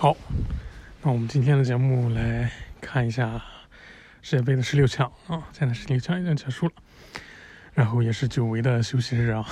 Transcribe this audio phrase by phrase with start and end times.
[0.00, 0.16] 好，
[1.02, 2.48] 那我们今天的节目来
[2.80, 3.42] 看一下
[4.22, 6.72] 世界杯的十六强啊，现在十六强已经结束了，
[7.74, 9.44] 然后也是久违的休息日啊，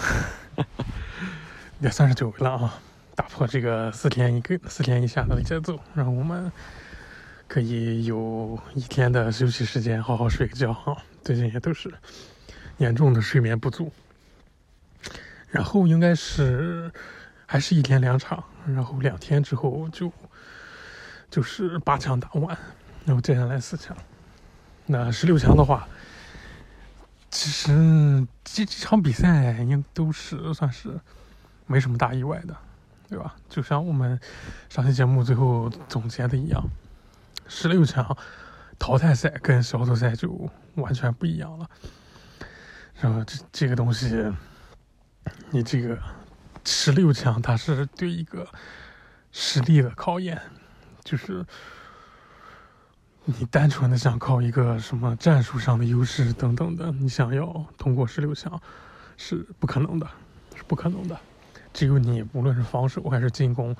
[1.83, 2.79] 也算是久违了啊，
[3.17, 6.53] 打破这个四天一个四天一下的节奏，让我们
[7.49, 10.97] 可以有一天的休息时间，好好睡个觉啊。
[11.25, 11.93] 最近也都是
[12.77, 13.93] 严重的睡眠不足，
[15.49, 16.93] 然后应该是
[17.47, 20.13] 还是一天两场，然后两天之后就。
[21.37, 22.57] 就是八强打完，
[23.05, 23.95] 然后接下来四强。
[24.87, 25.87] 那十六强的话，
[27.31, 30.99] 其实这几场比赛应都是算是
[31.67, 32.57] 没什么大意外的，
[33.11, 33.37] 对吧？
[33.51, 34.19] 就像我们
[34.71, 36.65] 上期节目最后总结的一样，
[37.47, 38.17] 十六强
[38.79, 41.69] 淘汰赛跟小组赛就完全不一样了。
[42.99, 44.33] 然后这这个东西，
[45.51, 45.99] 你这个
[46.65, 48.49] 十六强它是对一个
[49.33, 50.41] 实力的考验。
[51.07, 51.47] 就是
[53.25, 58.61] 你单纯的想靠一个什么战术上的优势等等的，你想要通过十六强
[59.17, 60.11] 是不可能的，
[60.57, 61.17] 是不可能的。
[61.73, 63.75] 只有你无论是防守还是进攻，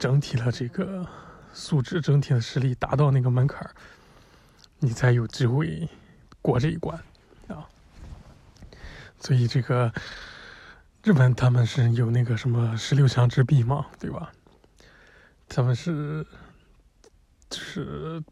[0.00, 1.06] 整体的这个
[1.52, 3.64] 素质、整体的实力达到那个门槛
[4.80, 5.88] 你才有机会
[6.42, 6.98] 过这一关
[7.46, 7.62] 啊。
[9.20, 9.92] 所以这个
[11.04, 14.32] 日本他们是有那个什么十六强之壁嘛，对吧？
[15.48, 16.26] 他们是。
[17.50, 18.22] 就是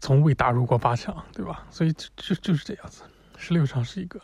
[0.00, 1.66] 从未打入过八强，对吧？
[1.70, 3.02] 所以就就就是这样子。
[3.36, 4.20] 十六强是一个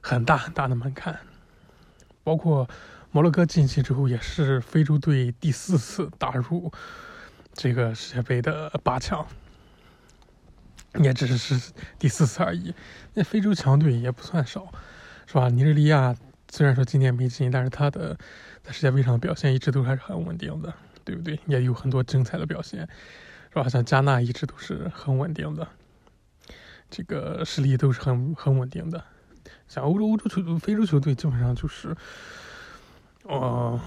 [0.00, 1.18] 很大很大的门槛，
[2.22, 2.68] 包括
[3.10, 6.72] 摩洛哥晋级之后，也是非洲队第四次打入
[7.52, 9.26] 这个世界杯的八强，
[11.00, 12.74] 也只是第四次而已。
[13.14, 14.72] 那非洲强队也不算少，
[15.26, 15.48] 是吧？
[15.48, 16.14] 尼日利亚
[16.50, 18.16] 虽然说今年没进，但是他的
[18.62, 20.72] 在世界杯上的表现一直都还是很稳定的。
[21.08, 21.40] 对不对？
[21.46, 22.86] 也有很多精彩的表现，
[23.48, 23.66] 是吧？
[23.66, 25.66] 像加纳一直都是很稳定的，
[26.90, 29.02] 这个实力都是很很稳定的。
[29.66, 31.96] 像欧洲欧洲球队、非洲球队，基本上就是，
[33.22, 33.80] 呃，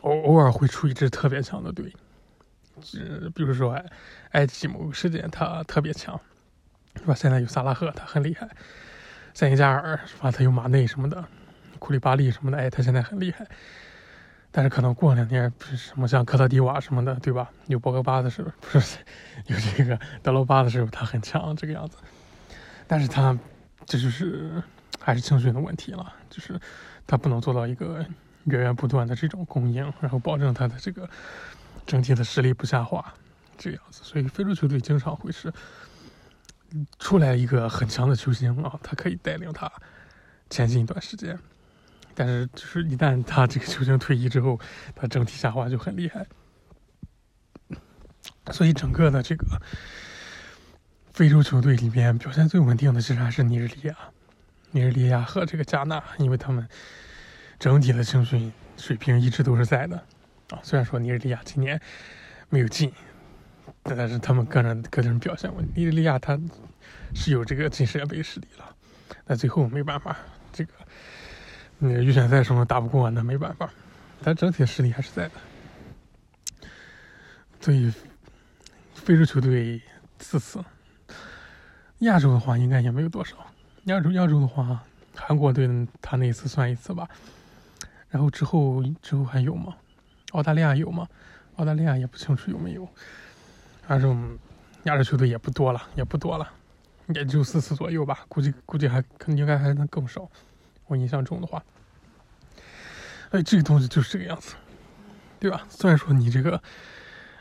[0.00, 1.92] 偶偶尔会出一支特别强的队，
[2.94, 3.80] 呃，比如说
[4.32, 6.20] 埃及某个时间他特别强，
[6.96, 7.14] 是吧？
[7.14, 8.48] 现在有萨拉赫，他很厉害；
[9.32, 10.32] 塞内加尔是吧？
[10.32, 11.24] 他有马内什么的，
[11.78, 13.46] 库里巴利什么的，哎，他现在很厉害。
[14.50, 17.50] 但是可能过两天，什么像科特迪瓦什么的，对吧？
[17.66, 18.98] 有博格巴的时候，不是
[19.46, 21.96] 有这个德罗巴的时候，他很强这个样子。
[22.86, 23.38] 但是他
[23.84, 24.62] 这就是
[24.98, 26.58] 还是青训的问题了，就是
[27.06, 28.04] 他不能做到一个
[28.44, 31.08] 源源不断的这种供应，然后保证他的这个
[31.86, 33.04] 整体的实力不下滑
[33.58, 34.00] 这个样子。
[34.02, 35.52] 所以非洲球队经常会是
[36.98, 39.70] 出来一个很强的球星啊，他可以带领他
[40.48, 41.38] 前进一段时间。
[42.18, 44.58] 但是，就是一旦他这个球星退役之后，
[44.96, 46.26] 他整体下滑就很厉害。
[48.50, 49.46] 所以，整个的这个
[51.12, 53.96] 非洲球队里面表现最稳定的，其实还是尼日利亚、
[54.72, 56.68] 尼日利亚和这个加纳，因为他们
[57.56, 59.96] 整体的青训水平一直都是在的
[60.50, 60.58] 啊。
[60.64, 61.80] 虽然说尼日利亚今年
[62.48, 62.92] 没有进，
[63.84, 66.36] 但是他们个人个人表现，尼日利亚他
[67.14, 68.74] 是有这个进世界杯实力了，
[69.24, 70.16] 但最后没办法，
[70.52, 70.72] 这个。
[71.78, 73.70] 那预选赛什么打不过，那没办法，
[74.22, 75.34] 但整体实力还是在的。
[77.60, 77.92] 所以，
[78.94, 79.80] 非洲球队
[80.18, 80.64] 四次，
[82.00, 83.36] 亚洲的话应该也没有多少。
[83.84, 84.82] 亚洲亚洲的话，
[85.14, 85.68] 韩国队
[86.02, 87.08] 他那一次算一次吧。
[88.08, 89.76] 然后之后之后还有吗？
[90.32, 91.06] 澳大利亚有吗？
[91.56, 92.88] 澳大利亚也不清楚有没有。
[93.86, 94.38] 反正
[94.84, 96.48] 亚洲球队也不多了，也不多了，
[97.14, 98.24] 也就四次左右吧。
[98.28, 100.28] 估计估计还应该还能更少。
[100.88, 101.62] 我印象中的话，
[103.30, 104.54] 哎，这个东西就是这个样子，
[105.38, 105.64] 对吧？
[105.68, 106.60] 虽然说你这个，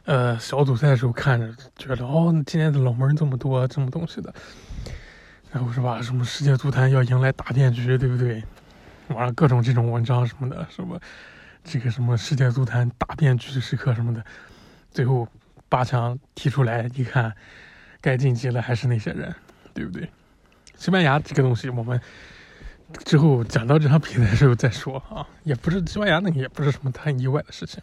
[0.04, 4.34] 呃，小组赛的时候看着觉得哦，今年的老门这么多，这么东西的，
[5.50, 6.02] 然后是吧？
[6.02, 8.44] 什么世界足坛要迎来大变局，对不对？
[9.08, 11.00] 网上各种这种文章什么的，什么
[11.64, 14.22] 这个什么世界足坛大变局时刻什么的，
[14.92, 15.26] 最后
[15.70, 17.34] 八强踢出来一看，
[18.02, 19.34] 该晋级了还是那些人，
[19.74, 20.10] 对不对？
[20.76, 22.02] 西班牙这个东西我们。
[23.04, 27.82] 之后讲到这场比赛的时候再说啊，也不是西班牙那个，也不是什么太意外的事情，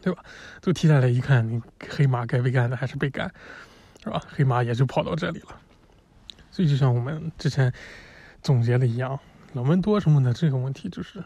[0.00, 0.24] 对吧？
[0.60, 3.30] 都踢下来一看，你黑马该被干的还是被干，
[4.02, 4.22] 是吧？
[4.28, 5.60] 黑马也就跑到这里了。
[6.50, 7.72] 所以就像我们之前
[8.42, 9.18] 总结的一样，
[9.52, 11.22] 冷门多什么的这个问题就是，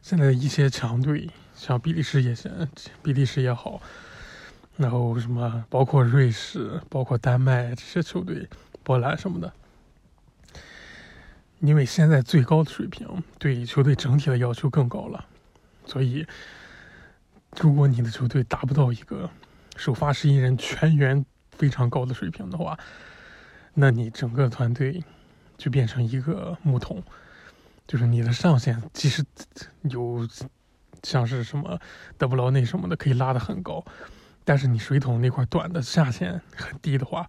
[0.00, 2.50] 现在一些强队，像比利时也行，
[3.02, 3.82] 比利时也好，
[4.76, 8.48] 然后什么包括瑞士、包括丹麦这些球队，
[8.84, 9.52] 波兰什么的。
[11.66, 13.06] 因为现在最高的水平
[13.38, 15.26] 对球队整体的要求更高了，
[15.84, 16.24] 所以
[17.60, 19.28] 如果你的球队达不到一个
[19.76, 22.78] 首发十一人全员非常高的水平的话，
[23.74, 25.02] 那你整个团队
[25.58, 27.02] 就变成一个木桶，
[27.86, 29.24] 就是你的上限即使
[29.82, 30.26] 有
[31.02, 31.78] 像是什么
[32.16, 33.84] 德布劳内什么的可以拉得很高，
[34.44, 37.28] 但是你水桶那块短的下限很低的话，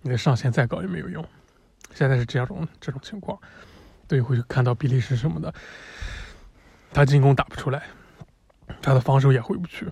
[0.00, 1.24] 你的上限再高也没有用。
[1.94, 3.38] 现在是这样种这种情况，
[4.08, 5.52] 对，会看到比利时什么的，
[6.92, 7.84] 他进攻打不出来，
[8.80, 9.90] 他的防守也回不去，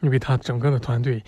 [0.00, 1.22] 因为他整个的团队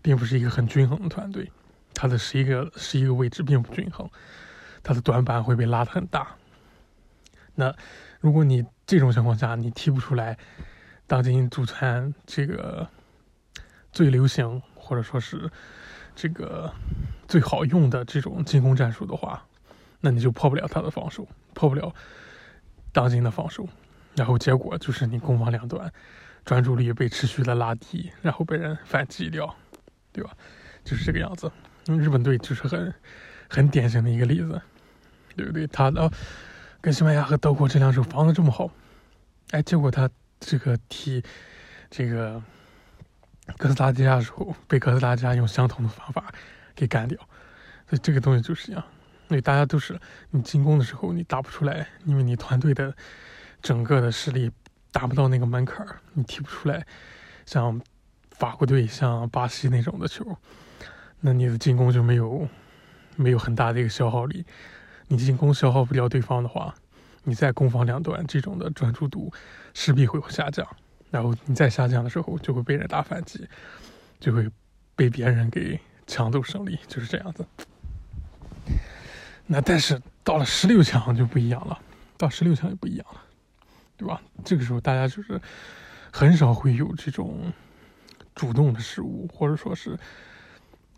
[0.00, 1.50] 并不是一个很均衡的团队，
[1.92, 4.08] 他的十一个十一个位置并不均衡，
[4.82, 6.34] 他的短板会被拉得很大。
[7.54, 7.74] 那
[8.20, 10.36] 如果你这种情况下你踢不出来，
[11.06, 12.88] 当今足坛这个
[13.92, 15.50] 最流行或者说是
[16.16, 16.72] 这个
[17.28, 19.44] 最好用的这种进攻战术的话，
[20.04, 21.90] 那你就破不了他的防守，破不了
[22.92, 23.66] 当今的防守，
[24.14, 25.90] 然后结果就是你攻防两端
[26.44, 29.56] 专注力被持续的拉低，然后被人反击掉，
[30.12, 30.30] 对吧？
[30.84, 31.50] 就是这个样子。
[31.86, 32.94] 日本队就是很
[33.48, 34.60] 很典型的一个例子，
[35.34, 35.66] 对不对？
[35.68, 36.12] 他的
[36.82, 38.70] 跟西班牙和德国这两手防的这么好，
[39.52, 40.06] 哎，结果他
[40.38, 41.24] 这个踢
[41.88, 42.42] 这个
[43.56, 46.30] 哥斯达黎加的时候，被哥斯达黎加用相同的方法
[46.74, 47.18] 给干掉，
[47.88, 48.84] 所以这个东西就是这样。
[49.34, 50.00] 所以，大家都是
[50.30, 52.94] 你进攻的时候你打不出来，因为你团队的
[53.60, 54.48] 整个的实力
[54.92, 56.86] 达不到那个门槛儿，你踢不出来。
[57.44, 57.80] 像
[58.30, 60.24] 法国队、像巴西那种的球，
[61.18, 62.48] 那你的进攻就没有
[63.16, 64.46] 没有很大的一个消耗力。
[65.08, 66.72] 你进攻消耗不掉对方的话，
[67.24, 69.32] 你在攻防两端这种的专注度
[69.74, 70.64] 势必会下降。
[71.10, 73.48] 然后你再下降的时候，就会被人打反击，
[74.20, 74.48] 就会
[74.94, 77.44] 被别人给抢走胜利，就是这样子。
[79.46, 81.78] 那但是到了十六强就不一样了，
[82.16, 83.22] 到十六强就不一样了，
[83.96, 84.20] 对吧？
[84.42, 85.38] 这个时候大家就是
[86.10, 87.52] 很少会有这种
[88.34, 89.98] 主动的失误，或者说是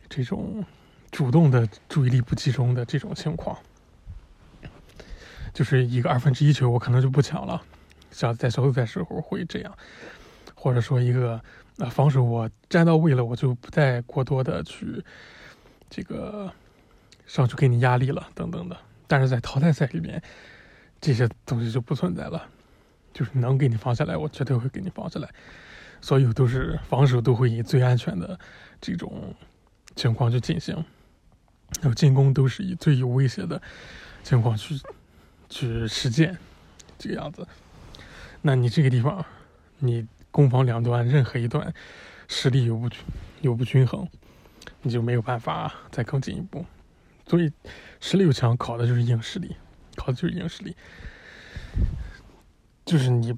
[0.08, 0.64] 这种
[1.10, 3.58] 主动的注意力不集中的这种情况。
[5.52, 7.60] 就是一个二分之一球，我可能就不抢了，
[8.12, 9.76] 像在小组赛时候会这样，
[10.54, 11.40] 或者说一个
[11.78, 15.04] 呃防守我站到位了，我就不再过多的去
[15.90, 16.52] 这个。
[17.26, 18.76] 上去给你压力了，等等的，
[19.06, 20.22] 但是在淘汰赛里面，
[21.00, 22.48] 这些东西就不存在了，
[23.12, 25.28] 就是能给你放下来，我绝对会给你放下来，
[26.00, 28.38] 所有都是防守都会以最安全的
[28.80, 29.34] 这种
[29.96, 30.74] 情况去进行，
[31.80, 33.60] 然后进攻都是以最有威胁的
[34.22, 34.80] 情况去
[35.48, 36.38] 去实践，
[36.98, 37.46] 这个样子，
[38.42, 39.24] 那你这个地方，
[39.78, 41.74] 你攻防两端任何一段
[42.28, 42.88] 实力有不
[43.40, 44.08] 有不均衡，
[44.82, 46.64] 你就没有办法再更进一步。
[47.28, 47.50] 所以，
[48.00, 49.56] 十六强考的就是硬实力，
[49.96, 50.76] 考的就是硬实力。
[52.84, 53.34] 就是你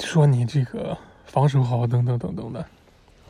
[0.00, 0.96] 说你这个
[1.26, 2.66] 防守好，等等等等的，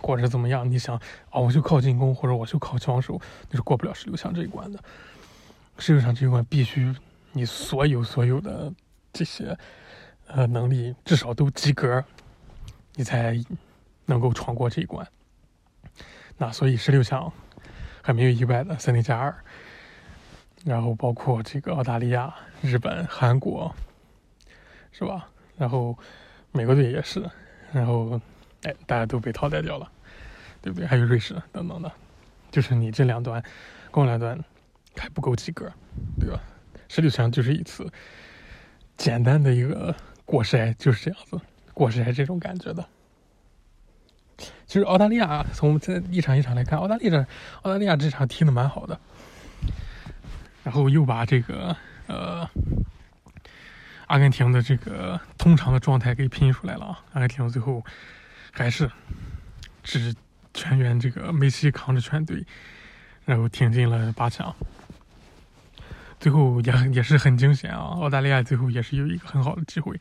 [0.00, 0.96] 或者怎么样，你想
[1.30, 3.20] 啊，我就靠进攻，或者我就靠防守，
[3.50, 4.78] 你是过不了十六强这一关的。
[5.78, 6.94] 十六强这一关必须
[7.32, 8.72] 你所有所有的
[9.12, 9.58] 这些
[10.28, 12.04] 呃能力至少都及格，
[12.94, 13.36] 你才
[14.04, 15.04] 能够闯过这一关。
[16.38, 17.32] 那所以十六强。
[18.06, 19.34] 还没有意外的，三零加二，
[20.64, 22.32] 然后包括这个澳大利亚、
[22.62, 23.74] 日本、韩国，
[24.92, 25.28] 是吧？
[25.58, 25.98] 然后
[26.52, 27.28] 美国队也是，
[27.72, 28.20] 然后
[28.62, 29.90] 哎，大家都被淘汰掉了，
[30.62, 30.86] 对不对？
[30.86, 31.90] 还有瑞士等等的，
[32.52, 33.42] 就是你这两端
[33.90, 34.38] 攻两端
[34.96, 35.68] 还不够及格，
[36.20, 36.40] 对吧？
[36.86, 37.92] 十六强就是一次
[38.96, 39.92] 简单的一个
[40.24, 41.40] 过筛，就是这样子
[41.74, 42.88] 过筛这种感觉的。
[44.66, 47.26] 其实澳大利亚从这一场一场来看，澳大利亚
[47.62, 49.00] 澳大利亚这场踢的蛮好的，
[50.64, 51.76] 然后又把这个
[52.06, 52.48] 呃
[54.08, 57.02] 阿根廷的这个通常的状态给拼出来了啊！
[57.12, 57.84] 阿根廷最后
[58.52, 58.90] 还是
[59.82, 60.14] 只
[60.52, 62.44] 全员这个梅西扛着全队，
[63.24, 64.54] 然后挺进了八强，
[66.20, 67.96] 最后也也是很惊险啊！
[68.00, 69.98] 澳大利亚最后也是有一个很好的机会，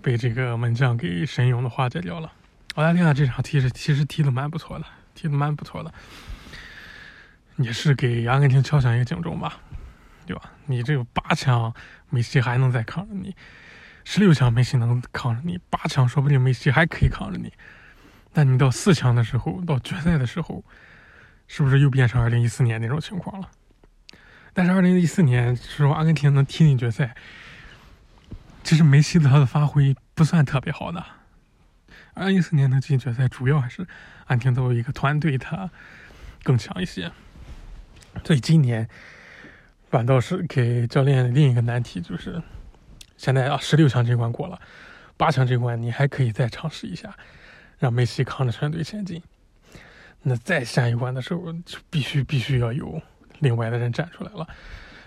[0.00, 2.32] 被这个门将给神勇的化解掉了。
[2.78, 5.92] 澳大利亚这场踢是其实踢的蛮不错的，踢的蛮不错的，
[7.56, 9.58] 也是给阿根廷敲响一个警钟吧，
[10.24, 10.52] 对吧？
[10.66, 11.74] 你这个八强
[12.08, 13.34] 梅西还能再扛着你，
[14.04, 17.52] 十六强梅西能扛着你，八强说不定梅西还可以扛着你，
[18.32, 20.62] 但你到四强的时候，到决赛的时候，
[21.48, 23.50] 是不是又变成二零一四年那种情况了？
[24.54, 27.16] 但是二零一四年时候阿根廷能踢进决赛，
[28.62, 31.04] 其实梅西的他的发挥不算特别好的。
[32.18, 33.86] 二零一四年能进决赛，主要还是
[34.26, 35.70] 安廷作为一个团队，他
[36.42, 37.10] 更强一些。
[38.24, 38.88] 所以今年
[39.90, 42.42] 反倒是给教练另一个难题，就是
[43.16, 44.60] 现在啊，十六强这关过了，
[45.16, 47.14] 八强这关你还可以再尝试一下。
[47.78, 49.22] 让梅西扛着全队前进。
[50.22, 53.00] 那再下一关的时候，就必须必须要有
[53.38, 54.44] 另外的人站出来了，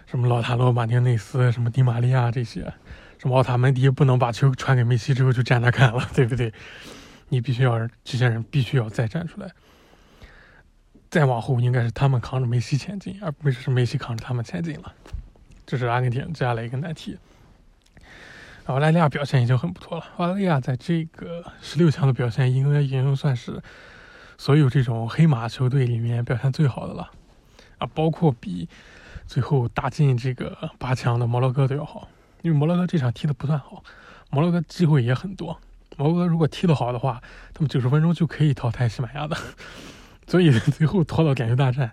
[0.05, 2.61] 什么老塔罗、马丁内斯、什么迪玛利亚这些，
[3.17, 6.53] 什么奥塔门迪不能把球传给梅西之后就站那看了，对不对？
[7.31, 9.49] 你必须要这些人必须要再站出来。
[11.09, 14.93] 再往后应该是他们扛着梅西前进，而不是梅西扛着他们前进了。
[15.65, 17.17] 这是阿根廷接下来一个难题。
[18.65, 23.63] 澳大利亚表现已经很不错了，澳大利亚在这个十六强的表现应该已经算是。
[24.37, 27.11] 所有这种黑马球队里面表现最好的了，
[27.77, 28.67] 啊，包括比
[29.27, 32.07] 最后打进这个八强的摩洛哥都要好，
[32.41, 33.83] 因为摩洛哥这场踢的不算好，
[34.31, 35.61] 摩洛哥机会也很多，
[35.97, 37.21] 摩哥如果踢得好的话，
[37.53, 39.37] 他们九十分钟就可以淘汰西班牙的，
[40.27, 41.91] 所以最后拖到点球大战，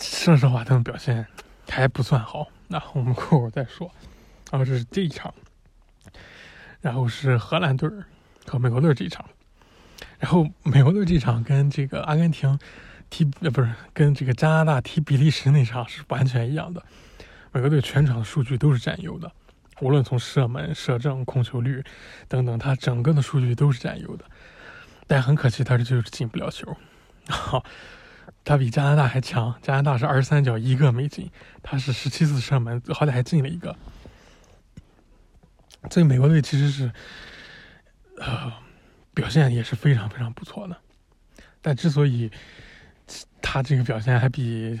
[0.00, 1.26] 说实话他们表现
[1.68, 3.90] 还不算好，那我们过会儿再说，
[4.50, 5.32] 然后这是这一场，
[6.80, 7.88] 然后是荷兰队
[8.46, 9.24] 和美国队这一场。
[10.18, 12.58] 然后美国队这场跟这个阿根廷
[13.08, 16.82] 踢呃不是跟这个加拿大踢比利时那场是完全一样的，
[17.52, 19.30] 美国队全场的数据都是占优的，
[19.80, 21.84] 无论从射门、射正、控球率
[22.28, 24.24] 等等，他整个的数据都是占优的。
[25.06, 26.76] 但很可惜，他这就是进不了球。
[27.28, 27.64] 好，
[28.44, 31.30] 他比加拿大还强，加拿大是二十三脚一个没进，
[31.62, 33.76] 他是十七次射门，好歹还进了一个。
[35.90, 36.92] 所以美国队其实是，
[38.18, 38.52] 呃。
[39.14, 40.76] 表现也是非常非常不错的，
[41.60, 42.30] 但之所以
[43.42, 44.78] 他这个表现还比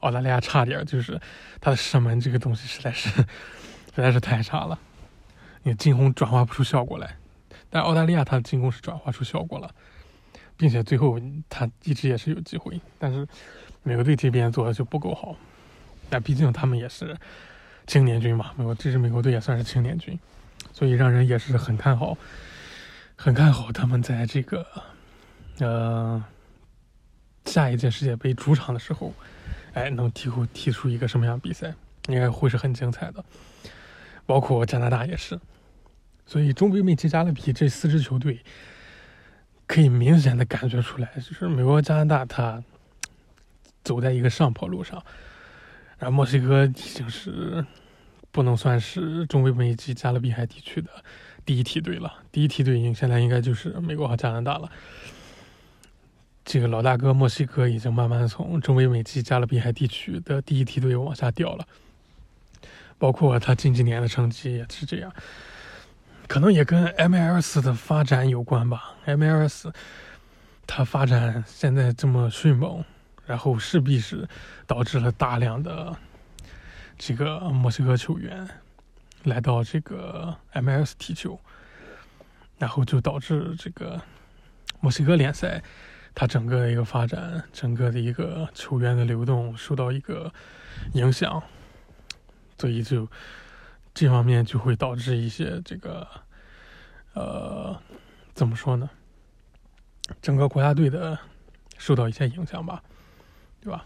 [0.00, 1.20] 澳大利亚差点，就是
[1.60, 3.10] 他的射门这个东西实在是
[3.94, 4.78] 实在是太差了，
[5.62, 7.16] 你进攻转化不出效果来。
[7.70, 9.70] 但澳大利亚他的进攻是转化出效果了，
[10.56, 13.26] 并且最后他一直也是有机会，但是
[13.82, 15.36] 美国队这边做的就不够好。
[16.10, 17.16] 但毕竟他们也是
[17.86, 20.18] 青年军嘛，美国这支美国队也算是青年军，
[20.72, 22.16] 所以让人也是很看好。
[23.16, 24.66] 很看好他们在这个，
[25.60, 26.22] 呃，
[27.46, 29.12] 下一届世界杯主场的时候，
[29.72, 31.72] 哎，能踢出踢出一个什么样比赛，
[32.08, 33.24] 应该会是很精彩的。
[34.26, 35.38] 包括加拿大也是，
[36.26, 38.40] 所以中北美及加勒比这四支球队，
[39.66, 42.62] 可以明显的感觉出来，就是美国、加拿大它
[43.82, 45.02] 走在一个上坡路上，
[45.98, 47.64] 然后墨西哥已经是
[48.30, 50.90] 不能算是中北美及加勒比海地区的。
[51.44, 54.70] 第一梯队了，第一梯队应现在应该就是美国和加拿大了。
[56.42, 61.66] 这个老大哥墨西哥已经慢慢从中北美及加勒比海地区的第一梯队往下掉了，
[62.98, 65.12] 包括他近几年的成绩也是这样，
[66.26, 68.94] 可能也跟 MLS 的发展有关吧。
[69.06, 69.72] MLS
[70.66, 72.84] 它发展现在这么迅猛，
[73.26, 74.28] 然后势必是
[74.66, 75.96] 导致了大量的
[76.96, 78.48] 这个墨西哥球员。
[79.24, 81.40] 来到这个 MLS 踢球，
[82.58, 83.98] 然后就导致这个
[84.80, 85.62] 墨西哥联赛
[86.14, 90.30] 它整个的一个发展，整个的一个球员的流动受到一个
[90.92, 91.42] 影响，
[92.58, 93.08] 所以就
[93.92, 96.06] 这方面就会导致一些这个
[97.12, 97.80] 呃
[98.34, 98.88] 怎么说呢？
[100.20, 101.18] 整个国家队的
[101.78, 102.82] 受到一些影响吧，
[103.60, 103.84] 对吧？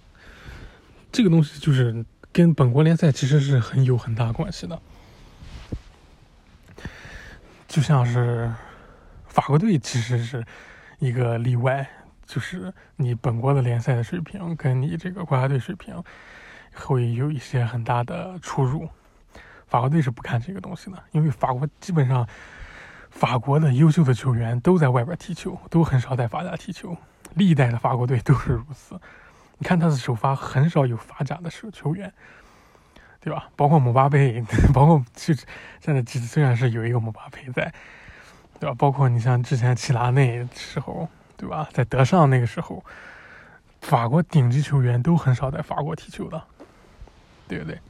[1.11, 4.81] 这个东西就是跟本国联赛其实是很有很大关系的。
[7.67, 8.53] 就像是
[9.27, 10.45] 法国队其实是
[10.99, 11.89] 一个例外，
[12.27, 16.03] 就是你本国的联赛的水平跟你这个国家队水平
[16.78, 18.88] 会有一些很大的出入。
[19.66, 22.26] 法国队是不看这个东西的，因为法国基本上
[23.11, 26.97] 法国的优秀的球员都在外边踢球，都很少在法甲踢球。
[27.35, 28.99] 历代的法国队都是如此。
[29.58, 32.12] 你看他的首发很少有法甲的球员。
[33.20, 33.50] 对吧？
[33.56, 34.42] 包括姆巴佩，
[34.73, 35.44] 包括其实
[35.80, 37.70] 现在虽然是有一个姆巴佩在，
[38.61, 38.75] 对吧？
[38.78, 41.06] 包括你像之前齐拉内时候，
[41.37, 41.68] 对吧？
[41.73, 42.82] 在德尚那个时候，
[43.82, 46.40] 法国顶级球员都很少在法国踢球的，
[47.49, 47.81] 对不对？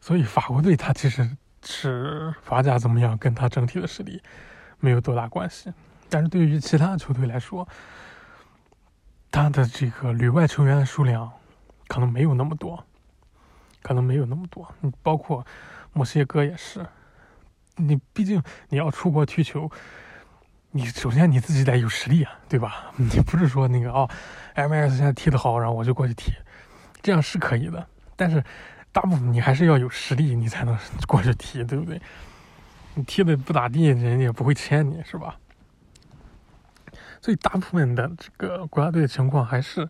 [0.00, 1.26] 所以法国队他其实
[1.64, 4.20] 是法甲怎么样，跟他整体的实力
[4.80, 5.72] 没有多大关系。
[6.10, 7.66] 但是对于其他球队来说，
[9.30, 11.32] 他的这个旅外球员的数量
[11.88, 12.84] 可能没有那么多。
[13.86, 15.46] 可能没有那么多，你包括
[15.92, 16.86] 墨西哥也是，
[17.76, 19.70] 你毕竟你要出国踢球，
[20.70, 22.90] 你首先你自己得有实力啊，对吧？
[22.96, 24.08] 你不是说那个哦
[24.54, 26.32] ，M S 现在踢得好，然后我就过去踢，
[27.04, 28.42] 这样是可以的，但是
[28.90, 32.00] 大部分你还是要有实力，你才能过去踢，对不对？
[32.94, 35.36] 你踢的不咋地，人家也不会签你，是吧？
[37.20, 39.86] 所以大部分的这个国家队的情况还是，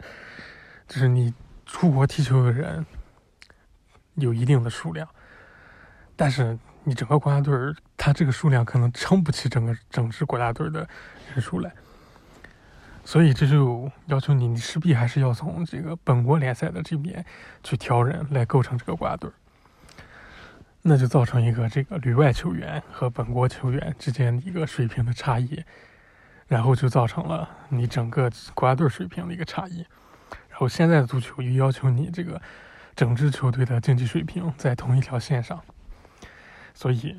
[0.89, 1.33] 就是你
[1.65, 2.85] 出国踢球的人。
[4.17, 5.09] 有一定的数量，
[6.15, 10.89] 但是你整个国家队儿他这个数量可能撑不起整个整支国家队的
[11.33, 11.75] 人数来。
[13.05, 17.25] 所以这就要求你，你势必还是要从这个本国联赛的这边
[17.63, 19.31] 去挑人来构成这个国家队。
[20.87, 25.63] 那就造成一个这个旅外球员和本国球员之间一个水平的差异，
[26.47, 29.87] 然后就造成了你整个国家队水平的一个差异。
[30.51, 32.41] 然后现在的足球又要求你这个
[32.95, 35.63] 整支球队的竞技水平在同一条线上，
[36.75, 37.19] 所以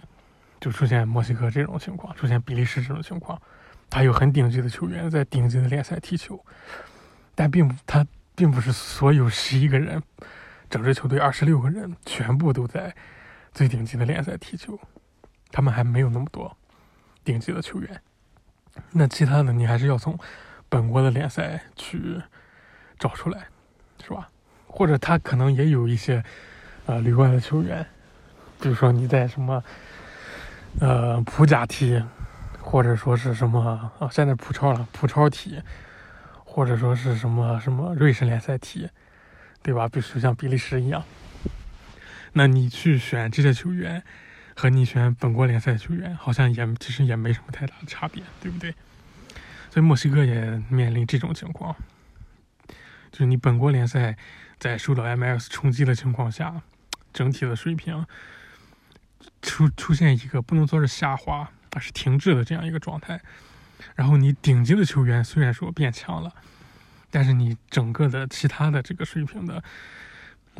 [0.59, 3.41] 就出现墨西哥这种情况，出现比利时这种情况。
[3.89, 6.43] 他有很顶级的球员在顶级的联赛踢球，
[7.33, 10.01] 但并不，他并不是所有十一个人，
[10.69, 12.95] 整支球队二十六个人全部都在。
[13.55, 14.77] 最顶级的联赛踢球，
[15.49, 16.57] 他们还没有那么多
[17.23, 18.01] 顶级的球员。
[18.91, 20.19] 那其他的你还是要从
[20.67, 22.21] 本国的联赛去
[22.99, 23.47] 找出来，
[24.03, 24.29] 是吧？
[24.67, 26.21] 或者他可能也有一些
[26.85, 27.87] 呃旅外的球员，
[28.59, 29.63] 比如说你在什么
[30.81, 32.03] 呃普甲踢，
[32.75, 35.61] 或者说是什么啊现在普超了，普超体，
[36.43, 38.89] 或者说是什么什么瑞士联赛体，
[39.63, 39.87] 对吧？
[39.87, 41.01] 比如像比利时一样。
[42.33, 44.03] 那你去选这些球员，
[44.57, 48.75] 和你选本国联赛球员，好像也其实也没什么太大的差别，对不对？
[49.69, 51.73] 所以墨西哥也面临这种情况，
[53.09, 54.17] 就是你本国联赛
[54.59, 56.61] 在受到 MLS 冲击的情况下，
[57.13, 58.05] 整体的水平
[59.41, 63.21] 出出现一个不能说是下滑，是停滞的这样一个状态。
[63.95, 66.33] 然后你顶级的球员虽然说变强了，
[67.09, 69.63] 但是你整个的其他的这个水平的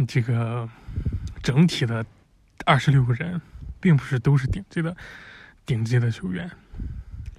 [0.08, 0.70] 这个。
[1.44, 2.04] 整体的
[2.66, 3.40] 二十六个人，
[3.80, 4.98] 并不是都是顶级的
[5.64, 6.50] 顶级的球员，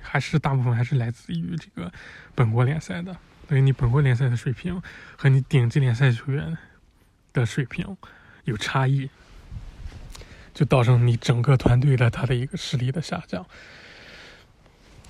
[0.00, 1.92] 还是大部分还是来自于这个
[2.32, 3.16] 本国联赛的。
[3.48, 4.80] 所以你本国联赛的水平
[5.16, 6.56] 和你顶级联赛球员
[7.32, 7.96] 的水平
[8.44, 9.10] 有差异，
[10.56, 13.44] 就造成你整个团队的他的一个实力的下降，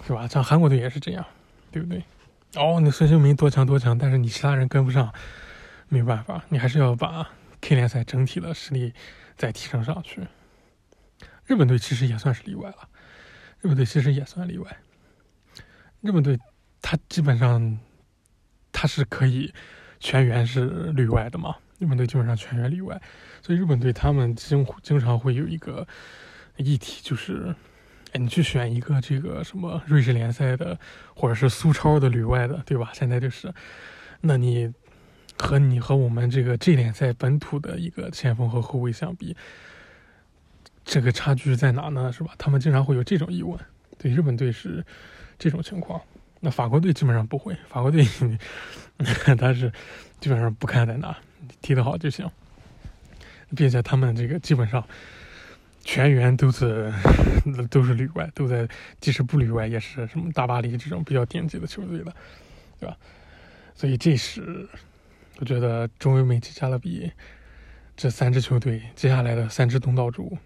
[0.05, 0.27] 是吧？
[0.27, 1.25] 像韩国队也是这样，
[1.71, 2.03] 对不对？
[2.57, 5.15] 哦，你孙兴民多强多强，但是你其他人跟不上，
[5.89, 7.31] 没办法，你还是要把。
[7.61, 8.93] K 联赛整体的实力
[9.37, 10.27] 再提升上去，
[11.47, 12.89] 日本队其实也算是例外了。
[13.61, 14.77] 日本队其实也算例外。
[16.01, 16.39] 日本队
[16.83, 17.79] 他基本上
[18.73, 19.55] 他是可以
[20.01, 21.57] 全员是例外的嘛？
[21.79, 23.01] 日本队基本上全员例外，
[23.47, 25.87] 所以日本队他们经经常会有一个
[26.57, 27.55] 议题，就是
[28.11, 30.77] 哎，你去选一个这个什么瑞士联赛的
[31.15, 32.91] 或者是苏超的旅外的，对吧？
[32.93, 33.55] 现在就是，
[34.21, 34.73] 那你。
[35.39, 39.37] 和你和我们这个 G 联赛本土的一个前锋和后卫相比，
[40.83, 42.11] 这个差距在哪呢？
[42.11, 42.33] 是吧？
[42.39, 43.55] 他们经常会有这种疑问。
[43.99, 44.83] 对日本队是
[45.39, 46.01] 这种情况，
[46.41, 47.55] 那法国队基本上不会。
[47.69, 48.03] 法国队
[49.37, 49.71] 他是
[50.21, 51.15] 基本上不看在哪，
[51.61, 52.27] 踢得好就行，
[53.55, 54.83] 并且他们这个基本上
[55.85, 56.93] 全员都是
[57.71, 58.67] 都是旅外，都在
[59.01, 62.13] 即使不旅外也是什么大巴黎这种比较顶级的球队的，
[62.81, 62.97] 对吧？
[63.75, 64.69] 所以这是。
[65.39, 67.13] 我觉得中美美及加勒比
[67.95, 70.39] 这三支球队接下来的三支东道主，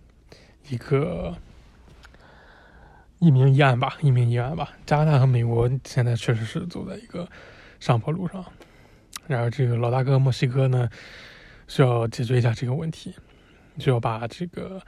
[0.69, 1.33] 一个
[3.21, 4.73] 一明一暗吧，一明一暗吧。
[4.85, 7.29] 加拿大和美国现在确实是走在一个
[7.79, 8.45] 上坡路上，
[9.29, 10.91] 然而这个老大哥墨西哥呢，
[11.71, 13.15] 需要解决一下这个问题，
[13.79, 14.83] 就要把这个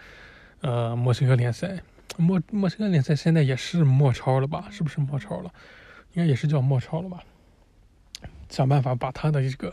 [0.63, 1.81] 呃墨西哥联赛，
[2.17, 4.67] 墨墨西哥联赛现在也是墨超了吧？
[4.69, 5.53] 是不是墨超了？
[6.15, 7.23] 应该也是叫墨超了吧？
[8.49, 9.73] 想办法把他的这个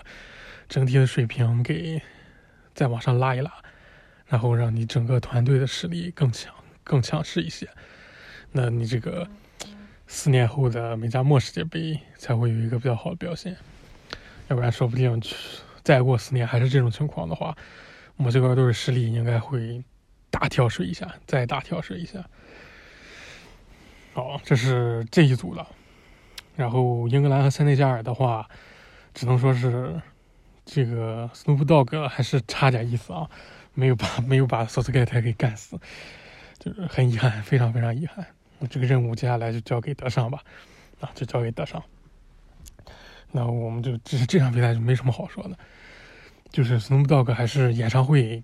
[0.68, 2.00] 整体的水平给
[2.76, 3.52] 再往上拉一拉，
[4.28, 7.68] 然后让你整个团队的实力更强、更强势一些。
[8.52, 9.28] 那你这个
[10.06, 13.58] 四年后的美加墨世界杯才会有一个比较好的表现。
[14.48, 15.36] 要不然，说不定去
[15.90, 17.58] 再过四年还是这种情况的话，
[18.16, 19.84] 墨西哥队实力应该会
[20.30, 22.24] 大跳水一下，再大跳水一下。
[24.14, 25.66] 好，这是这一组的。
[26.56, 28.48] 然后英格兰和塞内加尔的话。
[29.12, 30.00] 只能说是
[30.64, 33.28] 这个 Snoop Dogg 还是差点意思啊，
[33.74, 35.78] 没有把 没有把索斯盖特给干死，
[36.60, 38.26] 就是很遗憾，非常非常遗憾。
[38.70, 40.44] 这个任务接下来就交给德尚吧，
[41.02, 41.84] 啊，就交给德尚。
[43.32, 45.58] 那我们就这这场比赛就没什么好说的，
[46.52, 48.44] 就是 Snoop Dog 还是演唱会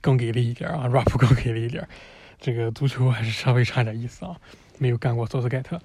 [0.00, 1.86] 更给力一点啊，rap 更给力一点，
[2.40, 4.36] 这个足球还是稍微差点意思啊，
[4.78, 5.80] 没有干过索斯盖特。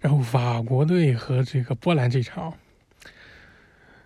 [0.00, 2.52] 然后法国队和这个波兰这场，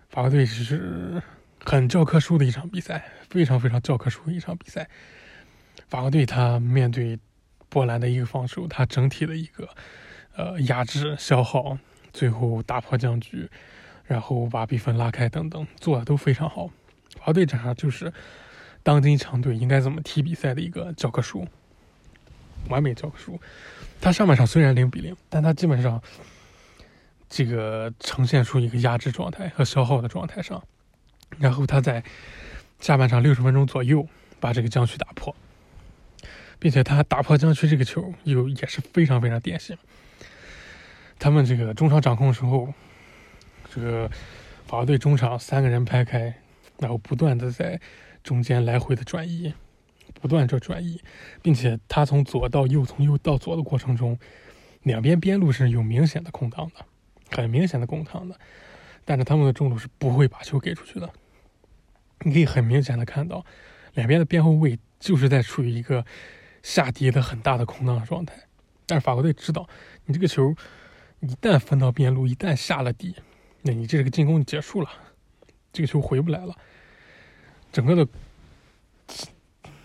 [0.08, 1.20] 法国队是
[1.64, 4.88] 很教科书的一场比赛，非常非常教科书的一场比赛。
[5.88, 7.18] 法国队他面对
[7.68, 9.68] 波兰的一个防守，他整体的一个
[10.36, 11.76] 呃压制、消耗，
[12.12, 13.50] 最后打破僵局，
[14.10, 16.68] 然后把比分拉开等等，做的都非常好。
[17.20, 18.12] 华队这场就是
[18.82, 21.46] 当今强队应该怎么踢比赛的一个教科书。
[22.68, 23.40] 完美教科书。
[24.00, 26.02] 他上半场虽然零比零，但他基本上
[27.28, 30.60] 这个呈现出一个压制状态和消耗的状态上，
[31.38, 32.02] 然后他在
[32.80, 34.04] 下半场六十分钟左右
[34.40, 35.32] 把这个僵局打破，
[36.58, 39.78] 并且他打破僵局这个球又也是非常非常典型。
[41.20, 42.74] 他们这个中场掌控的时候，
[43.72, 44.10] 这个
[44.66, 46.34] 法国队中场三个人拍开，
[46.78, 47.80] 然后不断的在
[48.22, 49.54] 中间来回的转移。
[50.20, 51.00] 不断这转移，
[51.40, 54.18] 并且他从左到右，从右到左的过程中，
[54.82, 56.84] 两边边路是有明显的空档的，
[57.30, 58.36] 很明显的空档的，
[59.04, 61.08] 但是他们的中路是不会把球给出去的。
[62.22, 63.46] 你可以很明显的看到，
[63.94, 66.04] 两边的边后卫就是在处于一个
[66.62, 68.34] 下跌的很大的空档状态。
[68.86, 69.66] 但是法国队知道，
[70.06, 70.54] 你这个球
[71.20, 73.14] 一旦分到边路，一旦下了底，
[73.62, 74.88] 那你这个进攻结束了，
[75.72, 76.56] 这个球回不来了，
[77.72, 78.10] 整个的。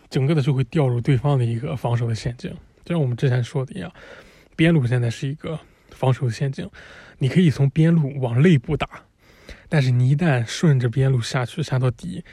[0.08, 2.50] 整个的就会掉入对方的一个防守的陷阱，
[2.86, 3.92] 就像我们之前说的一样，
[4.56, 5.60] 边路现在是一个
[5.90, 6.70] 防守的陷阱，
[7.18, 8.88] 你可以从边路往内部打，
[9.68, 12.24] 但是你一旦顺着边路下去，下到底，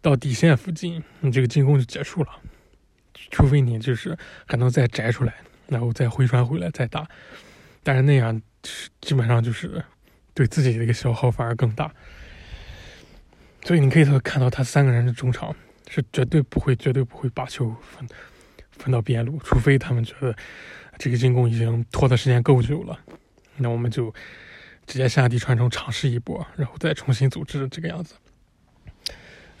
[0.00, 2.30] 到底线附近，你这个进攻就结束了，
[3.32, 5.34] 除非你就是还能再摘出来，
[5.66, 7.08] 然后再回传回来再打，
[7.82, 8.40] 但是那样
[9.00, 9.82] 基本上就是
[10.36, 11.92] 对自己的一个消耗反而更大，
[13.64, 15.52] 所以你可以看到他三个人的中场。
[15.88, 18.08] 是绝对不会、绝对不会把球分
[18.72, 20.34] 分到边路，除非他们觉得
[20.98, 22.98] 这个进攻已经拖的时间够久了，
[23.58, 24.12] 那我们就
[24.84, 28.16] 直接下地传中尝试一波，然后再重新组织这个样子。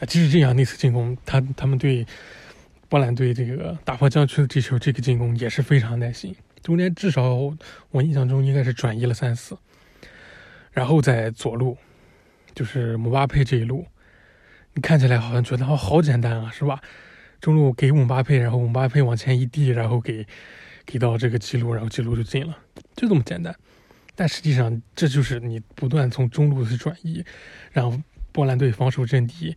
[0.00, 2.04] 啊，即使这样，那次进攻他他们对
[2.88, 7.36] 波兰队这个打破僵局的这球，这个进攻也是非常耐心，中间至少
[7.90, 9.56] 我印象中应该是转移了三次，
[10.76, 11.74] 然后在左路
[12.54, 13.86] 就是姆巴佩这一路。
[14.74, 16.82] 你看起来好像觉得好好简单啊，是吧？
[17.40, 20.26] 中路给姆巴佩，然后姆巴佩往前一递，然后给
[20.84, 22.58] 给到这个记录，然后记录就进了，
[22.94, 23.56] 就这么简单。
[24.14, 27.24] 但实际上，这就是你不断从中路去转移，
[27.72, 29.56] 让波兰队防守阵地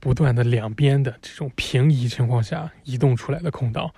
[0.00, 3.88] 不断的两边的这种平移情况下移动出来的空档，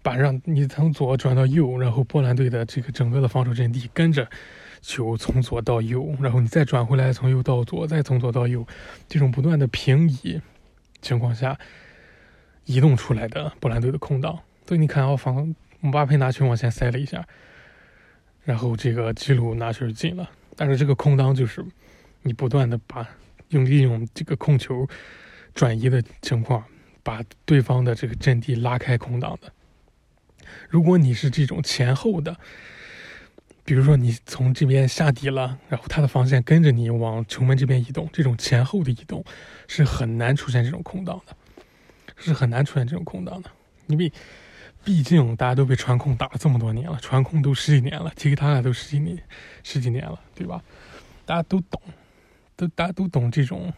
[0.00, 4.30] 把让你从左转到右，然后波兰队的这个整个的防守阵地跟着。
[4.86, 8.64] 球从左到右，然后你再转回来，从右到左，再从左到右，
[9.08, 10.40] 这种不断的平移
[11.02, 11.58] 情况下
[12.66, 14.38] 移动出来的波兰队的空档。
[14.64, 17.26] 所以你看，奥防姆巴佩拿球往前塞了一下，
[18.44, 20.30] 然后这个基鲁拿球进了。
[20.54, 21.64] 但是这个空档就是
[22.22, 23.08] 你不断的把
[23.48, 24.88] 用利用这个控球
[25.52, 26.62] 转移的情况，
[27.02, 29.52] 把对方的这个阵地拉开空档的。
[30.68, 32.36] 如果你是这种前后的。
[33.66, 39.24] 比如说，你从这边下底了，然后他的防线跟着你往球门这边移动，这种前后的移动
[39.66, 41.36] 是很难出现这种空档的，
[42.16, 43.50] 是很难出现这种空档的。
[43.88, 44.12] 因为
[44.84, 49.20] 毕竟大家都被传控打了这么多年了，传控都十几年了，其他俩都十几年、
[49.64, 50.62] 十几年了，对吧？
[51.24, 51.82] 大家都懂，
[52.54, 53.72] 都大家都懂这种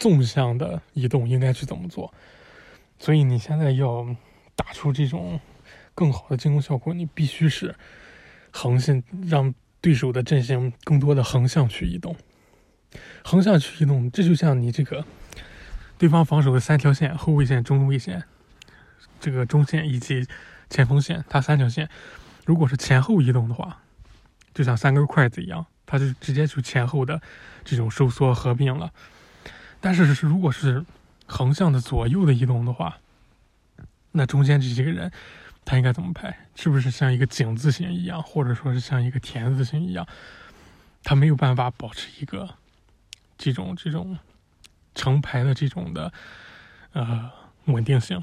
[0.00, 2.12] 纵向的移动应该去怎么做。
[2.98, 4.04] 所以你现在要
[4.56, 5.38] 打出这种
[5.94, 7.72] 更好的进攻效果，你必须是。
[8.56, 12.16] 横线让对手的阵型更多的横向去移动，
[13.22, 15.04] 横向去移动，这就像你这个
[15.98, 18.24] 对方防守的三条线：后卫线、中卫线、
[19.20, 20.26] 这个中线以及
[20.70, 21.86] 前锋线，它三条线，
[22.46, 23.82] 如果是前后移动的话，
[24.54, 27.20] 就像三根筷子一样，它就直接就前后的
[27.62, 28.90] 这种收缩合并了。
[29.82, 30.82] 但是是如果是
[31.26, 32.98] 横向的左右的移动的话，
[34.12, 35.12] 那中间这几个人。
[35.68, 36.45] 他应该怎么排？
[36.58, 40.04] 是不是像一个井字形一样，或者说是像一个田字形一样？
[41.04, 42.48] 它没有办法保持一个
[43.36, 44.18] 这种这种
[44.94, 46.12] 成排的这种的
[46.92, 47.30] 呃
[47.66, 48.20] 稳定性，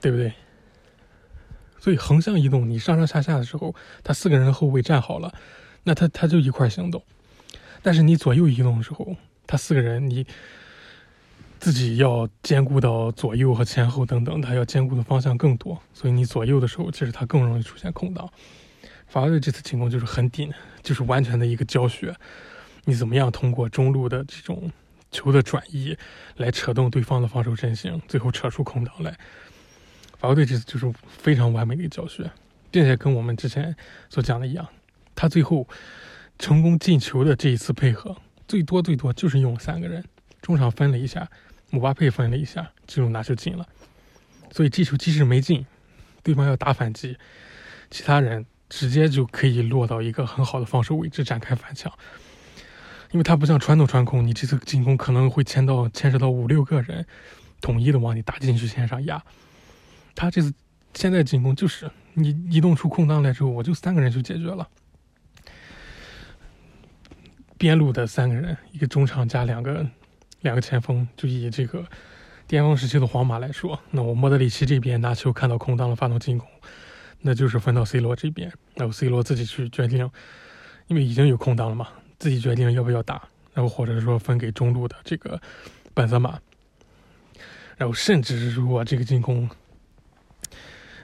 [0.00, 0.32] 对不对？
[1.80, 3.74] 所以横向移动，你上上下下的时候，
[4.04, 5.34] 他四个人后卫站好了，
[5.82, 7.04] 那他他就一块行动。
[7.82, 10.26] 但是你左右移动的时候，他四个人你。
[11.66, 18.30] 自己要兼顾到左右和前后等等，他要兼顾的方向更多，所以你左右的时候，其实他更容易出现空档。
[19.08, 20.48] 法国队这次进攻就是很顶，
[20.80, 22.14] 就是完全的一个教学，
[22.84, 24.70] 你怎么样通过中路的这种
[25.10, 25.98] 球的转移
[26.36, 29.10] 来扯动对方的防守阵型，最后扯出空档来。
[30.16, 32.30] 法国队这次就是非常完美的一个教学，
[32.70, 33.74] 并且跟我们之前
[34.08, 34.64] 所讲的一样，
[35.16, 35.66] 他最后
[36.38, 40.04] 成功进球的这一次配合，最多最多就是用了三个人，
[40.40, 41.28] 中场分了一下。
[41.70, 43.66] 姆巴佩分了一下，这种拿球进了，
[44.50, 45.66] 所以这球即使没进，
[46.22, 47.16] 对方要打反击，
[47.90, 51.92] 其他人直接就可以落到一个很好的防守位置展开反抢，
[53.10, 57.06] 因为他不像传统传控，你这次进攻可能会牵到牵涉到五六个人，
[57.60, 59.22] 统一的往你打禁区线上压，
[60.14, 60.52] 他这次
[60.94, 64.68] 现在进攻就是你移动出空档来之后，我就三个人就解决了。
[67.58, 69.86] 边路的三个人，一个中场加两个
[70.46, 71.84] 两个前锋，就以这个
[72.46, 76.46] 巅峰时期的皇马来说，那我莫德里奇这边拿球看到空档了发动进攻，
[77.20, 80.08] 那就是分到 C 罗这边，然后 C 罗自己去决定，
[80.86, 81.88] 因为已经有空档了嘛，
[82.20, 85.40] 自己决定要不要打，然后或者说分给中路的这个
[85.92, 86.38] 本泽马，
[87.76, 89.50] 然后甚至如果这个进攻，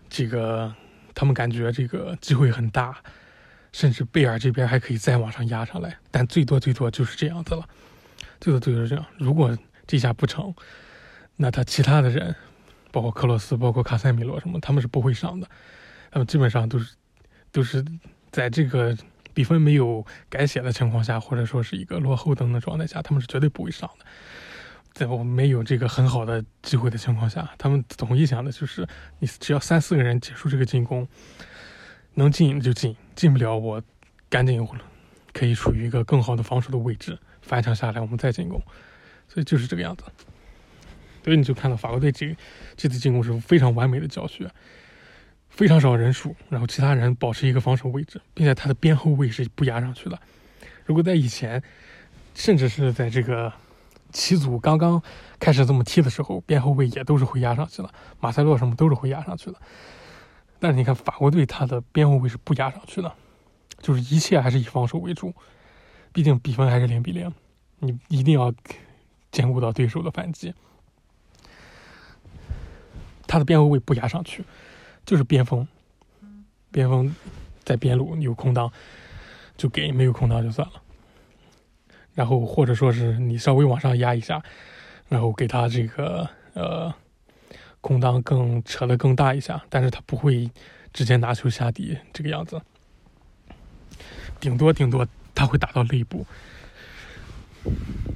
[0.09, 0.73] 这个
[1.15, 2.97] 他们感觉这个机会很大。
[3.73, 7.67] 甚至贝尔这边还可以再往上压上来，但最多最多就是这样子了，
[8.43, 9.07] 最多最多是这样。
[9.17, 10.55] 如果这下不成，
[11.37, 12.35] 那他其他的人，
[12.91, 15.49] 包括克罗斯、包括卡塞米罗什么，他们是不会上的。
[16.11, 16.95] 他们基本上都是
[17.51, 17.83] 都是
[18.31, 18.95] 在这个
[19.33, 24.05] 比分没有改写的情况下，或者说是一个落后等的状态下，他们是绝对不会上的。
[24.93, 28.87] 在我们没有这个很好的机会的情况下，他们统一想的就是，
[29.21, 31.09] 你只要三四个人结束这个进攻。
[32.15, 33.83] 能进就进，进不了我
[34.29, 34.69] 赶紧
[35.33, 38.63] 可以处于一个更好的防守的位置，反抢下来我们再进攻，
[39.29, 40.05] 所以就是这个样子。
[41.23, 42.35] 所以你就看到法国队这
[42.77, 44.51] 这次进攻是非常完美的教学，
[45.51, 50.19] 非常少人数，然后其他人保持一个防守位置，并且他的边后卫是不压上去的。
[50.85, 51.63] 如果在以前，
[52.35, 53.53] 甚至是在这个
[54.11, 55.01] 齐组刚刚
[55.39, 59.57] 开始这么踢的时候，边后卫也都是会压上去的，马塞洛什么都是会压上去的。
[60.59, 63.13] 但是你看法国队，他的边后卫是不压上去的，
[63.81, 65.33] 就是一切还是以防守为主，
[66.13, 67.33] 毕竟比分还是零比零，
[67.79, 68.53] 你一定要
[69.31, 70.55] 兼顾到对手的反击。
[73.27, 74.45] 他的边后卫不压上去，
[75.07, 75.67] 就是边锋，
[76.71, 77.15] 边锋
[77.65, 78.71] 在边路有空档
[79.57, 80.83] 就给，没有空档就算了。
[82.15, 84.43] 然后或者说是你稍微往上压一下，
[85.09, 86.95] 然后给他这个呃。
[87.85, 90.49] 空档更扯得更大一下，但是他不会
[90.93, 92.63] 直接拿球下底这个样子，
[94.39, 96.27] 顶多顶多他会打到肋部，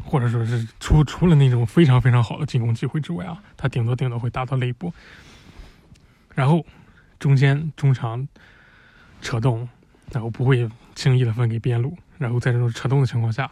[0.05, 4.93] 或者说是除除了那种非常非常好的进攻机会之外啊，他顶多顶多会打到肋部，
[6.35, 6.65] 然后
[7.19, 8.27] 中间中场
[9.21, 9.69] 扯动，
[10.13, 13.51] 然后不会轻易的分给边路，然后在这种扯动的情况下，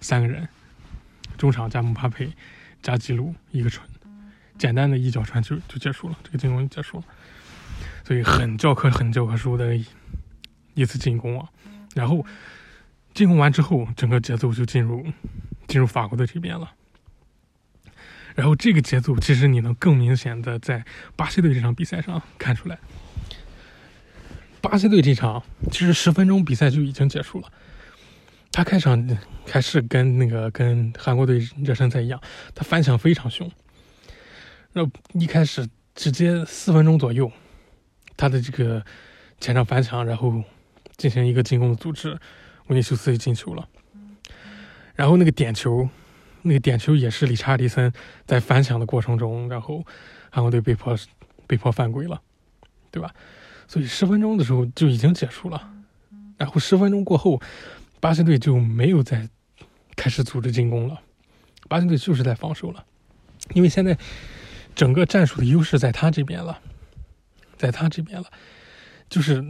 [0.00, 0.48] 三个人
[1.36, 2.32] 中场加姆巴佩
[2.82, 3.86] 加吉鲁一个传。
[4.58, 7.04] 简单的一脚传球就结束了，这个进攻就结束了，
[8.04, 9.74] 所以很教科很教科书的
[10.74, 11.48] 一次进攻啊。
[11.94, 12.26] 然后
[13.20, 15.04] 进攻完之后，整个节奏就进入
[15.68, 16.72] 进入法国的这边了。
[18.34, 20.82] 然后这个节奏其实你能更明显的在
[21.16, 22.78] 巴西队这场比赛上看出来。
[24.62, 27.52] 巴西队这场其实十分钟比赛就已经结束了，
[28.50, 32.18] 他开场开始跟那个跟韩国队热身赛一样，
[32.54, 33.52] 他反抢非常凶。
[34.72, 37.30] 那一开始直接四分钟左右，
[38.16, 38.82] 他的这个
[39.40, 40.42] 前场反抢，然后
[40.96, 42.18] 进行一个进攻的组织，
[42.70, 43.68] 维尼修斯进球了。
[44.94, 45.86] 然后那个点球，
[46.42, 47.92] 那个点球也是理查利森
[48.26, 49.84] 在反抢的过程中，然后
[50.30, 50.96] 韩国队被迫
[51.46, 52.20] 被迫犯规了，
[52.90, 53.14] 对吧？
[53.68, 55.70] 所以十分钟的时候就已经结束了。
[56.38, 57.40] 然后十分钟过后，
[58.00, 59.28] 巴西队就没有再
[59.96, 61.00] 开始组织进攻了，
[61.68, 62.82] 巴西队就是在防守了，
[63.52, 63.98] 因为现在。
[64.72, 66.58] 整个战术的优势在他这边了，
[67.58, 68.26] 在他这边了，
[69.10, 69.44] 就是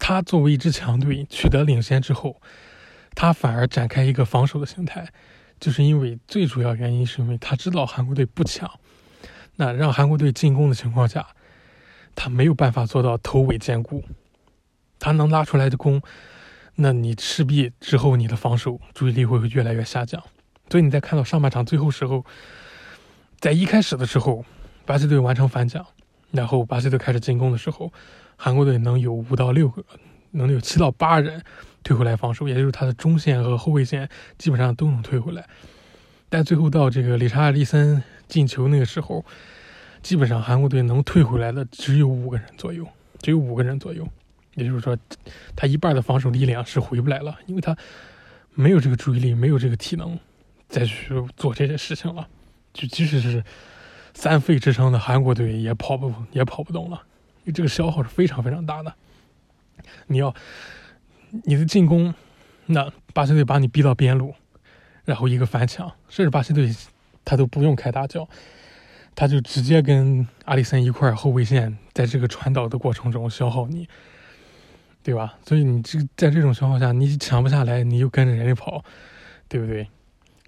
[0.00, 2.42] 他作为一支强队取得领先之后，
[3.14, 5.06] 他反而展开一个防守的形态，
[5.60, 8.68] 就是因为最主要原因是因为他知道韩国队不强，
[9.54, 11.24] 那让韩国队进攻的情况下，
[12.16, 14.02] 他没有办法做到头尾兼顾，
[14.98, 16.02] 他能拉出来的攻，
[16.74, 20.20] 那你势必之后你的防守注意力会越来越下降，
[20.68, 22.24] 所以你在看到上半场最后时候，
[23.38, 24.44] 在一开始的时候。
[24.86, 25.86] 巴西队完成反抢，
[26.32, 27.92] 然后巴西队开始进攻的时候，
[28.42, 29.84] 韩国队能有五到六个，
[30.30, 31.42] 能有七到八人
[31.82, 35.46] 退回来防守，也就是他的中线和后卫线基本上都能退回来。
[36.30, 39.22] 但最后到这个理查利森进球那个时候，
[40.00, 42.88] 基本上韩国队能退回来的只有五个人左右，
[43.20, 44.08] 只有五个人左右。
[44.54, 44.96] 也就是说，
[45.54, 47.76] 他一半的防守力量是回不来了，因为他
[48.54, 50.18] 没有这个注意力，没有这个体能
[50.66, 52.26] 再去做这些事情了。
[52.72, 53.44] 就即使是。
[54.12, 57.00] 三费之撑的韩国队也跑不也跑不动了，
[57.50, 58.94] 这个消耗是非常非常大的。
[60.06, 60.34] 你要
[61.44, 62.14] 你的进攻，
[62.66, 64.34] 那巴西队把你逼到边路，
[65.04, 66.74] 然后一个反抢，甚至巴西队
[67.24, 68.28] 他都不用开大脚，
[69.14, 73.88] 他就直接跟阿里森一块后卫线在这个传导的过程中消耗你，
[75.02, 75.38] 对吧？
[75.46, 78.84] 所以你这在这种情况下，你抢不下来，你又跟着人家跑，
[79.48, 79.88] 对不对？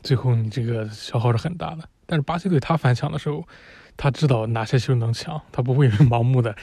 [0.03, 1.89] 最后你这个消耗是很大的。
[2.07, 3.47] 但是巴西队他反抢的时候，
[3.97, 6.55] 他知道哪些球能抢，他不会盲目的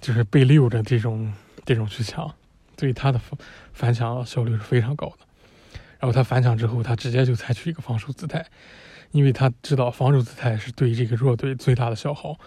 [0.00, 1.32] 就是被溜着这种
[1.64, 2.34] 这种去抢，
[2.76, 3.38] 所以他的反
[3.72, 5.26] 反抢效率是非常高的。
[5.98, 8.46] 然后他反抢之后，他直接就采取一个防守姿态，
[9.10, 12.38] 因为他知道防守姿态是对这个弱队最大的消耗。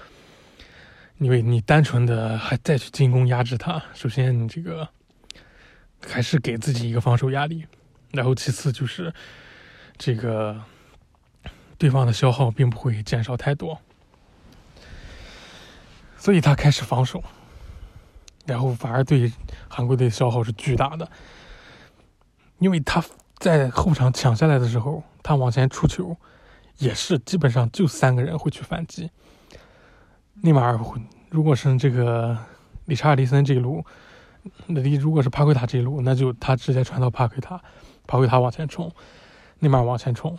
[1.18, 4.90] 因为你单纯的还再去进攻压制他，首先你这个
[6.04, 7.64] 还是给自己一个防守压力，
[8.12, 9.14] 然后其次就是
[10.00, 10.60] 这个
[11.78, 13.80] 对方的消耗并不会减少太多，
[16.22, 17.24] 所以他开始防守，
[18.46, 19.34] 然后反而对
[19.68, 21.10] 韩国队消耗是巨大的，
[22.60, 23.04] 因为他
[23.40, 26.16] 在后场抢下来的时候，他往前出球
[26.78, 29.10] 也是基本上就三个人会去反击。
[30.44, 30.80] 内马尔，
[31.32, 32.38] 如果是这个
[32.86, 33.84] 理查尔利森这一路，
[34.68, 37.60] 那如果是帕奎塔这一路，那就他直接传到帕奎塔，
[38.06, 38.92] 帕奎塔往前冲，
[39.58, 40.38] 内马尔往前冲，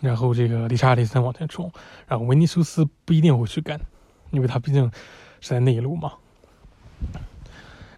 [0.00, 1.70] 然后这个理查尔利森往前冲，
[2.08, 3.78] 然后维尼修斯不一定会去干，
[4.30, 4.84] 因为他毕竟
[5.40, 6.12] 是在那一路嘛。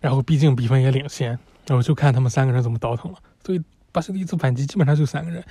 [0.01, 1.31] 然后毕竟比分也领先，
[1.67, 3.19] 然后就看他们三个人怎么倒腾了。
[3.45, 5.45] 所以巴西的一次反击基本上就三个人，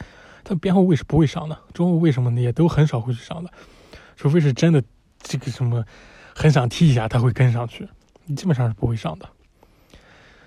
[0.44, 3.52] 他边后卫是不会上的，中后卫什么的也都很少会去上的，
[4.16, 4.84] 除非是真的。
[5.24, 5.86] 这个什么，
[6.36, 7.88] 很想踢一下，他会跟上去，
[8.36, 9.30] 基本上是不会上的。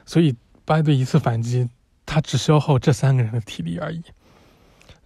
[0.04, 1.68] 所以巴西队一次反击，
[2.04, 4.02] 他只消耗这三个人的体力而已。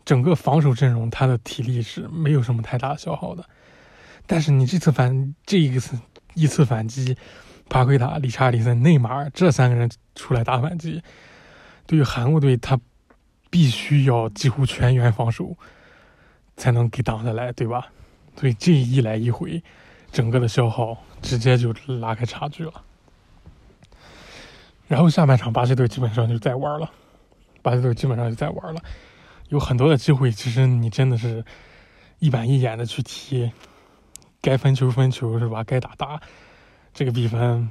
[0.06, 3.44] 整个防守阵容，他的体力是没有什么太大消耗的。
[4.28, 5.98] 但是你这次反这一次
[6.34, 7.16] 一次反击，
[7.68, 11.02] 帕奎塔、理查利森、内马尔这三个人出来打反击，
[11.86, 12.78] 对于韩国队，他
[13.50, 15.56] 必须要几乎全员防守，
[16.56, 17.86] 才能给挡下来，对吧？
[18.36, 19.60] 所以这一来一回，
[20.12, 22.84] 整个的消耗直接就拉开差距了。
[24.86, 26.90] 然后下半场巴西队基本上就在玩了，
[27.62, 28.80] 巴西队基本上就在玩了，
[29.48, 31.44] 有很多的机会，其实你真的是
[32.18, 33.50] 一板一眼的去踢，
[34.40, 35.64] 该分球分球是吧？
[35.64, 36.20] 该打打，
[36.94, 37.70] 这个比分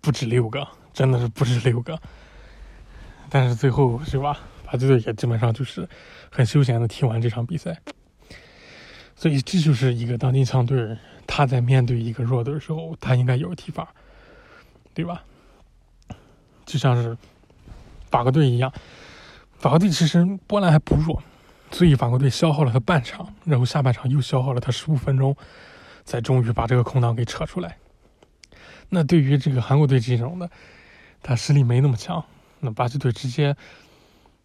[0.00, 2.00] 不止六个，真的是不止六个。
[3.28, 4.38] 但是最后是吧？
[4.64, 5.88] 巴西队也基本上就是
[6.30, 7.80] 很休闲的踢完这场比赛。
[9.16, 13.92] 所以这就是一个当今强队，他在面对一个弱队的时候，他应该有的踢法，
[14.94, 15.22] 对吧？
[16.64, 17.18] 就像是
[18.10, 18.72] 法国队一样，
[19.58, 21.22] 法国队其实波兰还不弱，
[21.70, 25.36] 所以法国队消耗了他半场，然后下半场又消耗了他十五分钟，
[26.04, 27.76] 才终于把这个空档给扯出来。
[28.88, 30.50] 那对于这个韩国队这种的，
[31.22, 32.24] 他实力没那么强，
[32.58, 33.56] 那巴西队直接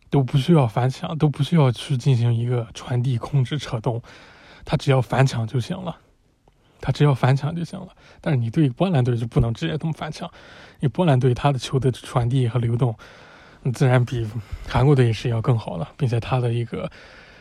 [0.09, 4.01] 都不需要反抢，都不需要去进行一个传递、控制、扯动。
[4.63, 5.97] 他只要反抢就行了，
[6.79, 7.87] 他只要反抢就行了。
[8.21, 10.27] 但是你对波兰队就不能直接这么反抢，
[10.79, 12.95] 因为波兰队他的球的传递和流动，
[13.73, 14.27] 自然比
[14.67, 16.89] 韩国队是要更好的，并且他的一个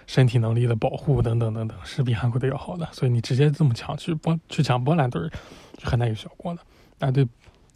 [0.07, 2.89] 身体能力的保护等等等等是比韩国队要好的。
[2.93, 5.23] 所以你直接这么抢去波去抢波兰队
[5.83, 6.61] 很难有效果的。
[6.99, 7.27] 但对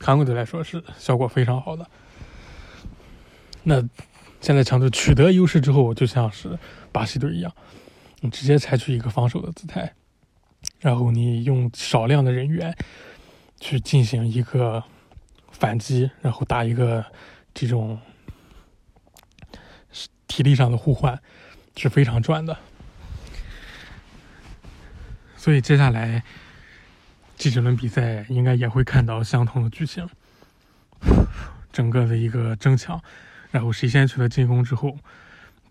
[0.00, 1.88] 韩国队来说是效果非常好的。
[3.64, 3.82] 那
[4.40, 6.58] 现在强队取得优势之后，就像是
[6.92, 7.52] 巴西队一样。
[8.20, 9.94] 你直接采取一个防守的姿态，
[10.80, 12.76] 然后你用少量的人员
[13.60, 14.82] 去进行一个
[15.50, 17.04] 反击，然后打一个
[17.54, 17.98] 这种
[20.26, 21.20] 体力上的互换，
[21.78, 22.58] 是非常赚的。
[25.36, 26.22] 所以接下来
[27.36, 30.08] 这几轮比赛应该也会看到相同的剧情，
[31.72, 33.00] 整个的一个争抢，
[33.50, 34.98] 然后谁先取得进攻之后。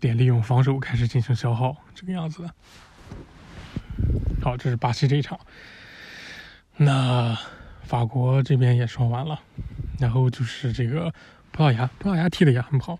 [0.00, 2.54] 便利用防守开始进行消耗，这个样子的。
[4.40, 5.36] 好，这是巴西这一场。
[6.76, 7.36] 那
[7.82, 9.40] 法国这边也说完了，
[9.98, 11.12] 然后就是这个
[11.50, 12.96] 葡萄牙，葡萄牙踢的也很好。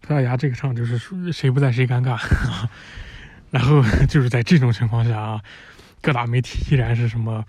[0.00, 2.18] 葡萄牙这个场就是属于谁不在谁尴尬。
[3.50, 5.42] 然后就是在这种情况下啊，
[6.00, 7.44] 各大媒体依然是什么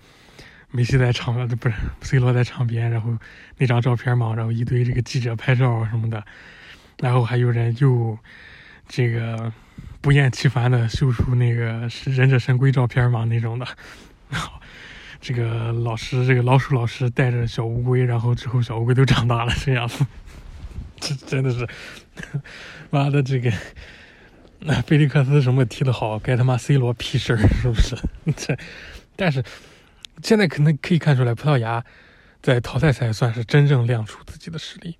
[0.70, 3.16] 梅西在场，不是 C 罗在场边，然后
[3.58, 6.24] 那张照片嘛，然后一堆这个记者拍照什么的，
[6.98, 8.18] 然后还有人又。
[8.92, 9.52] 这个
[10.00, 13.64] 不厌其烦的秀出那个忍者神龟照片嘛那种的，
[15.22, 20.04] 这个老师这个老鼠老师带着小乌龟，然后之后小乌龟都长大了这样子，
[20.98, 21.68] 这真的是，
[22.90, 23.52] 妈的这个，
[24.60, 27.96] 那菲利克斯什么踢得好，该他妈 C 罗屁事儿是不是？
[28.36, 28.56] 这，
[29.16, 29.42] 但是
[30.22, 31.84] 现在可能可以看出来，葡萄牙
[32.42, 34.96] 在淘汰赛算是真正亮出自己的实力。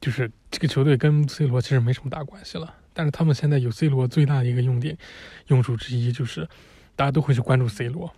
[0.00, 4.98] 就是这个球队跟 C 罗其实没什么大关系了，但是他们现在有 C 罗最大的一个用点，
[5.46, 6.48] 用处之一就是
[6.96, 8.12] 大家都会去关注 C 罗，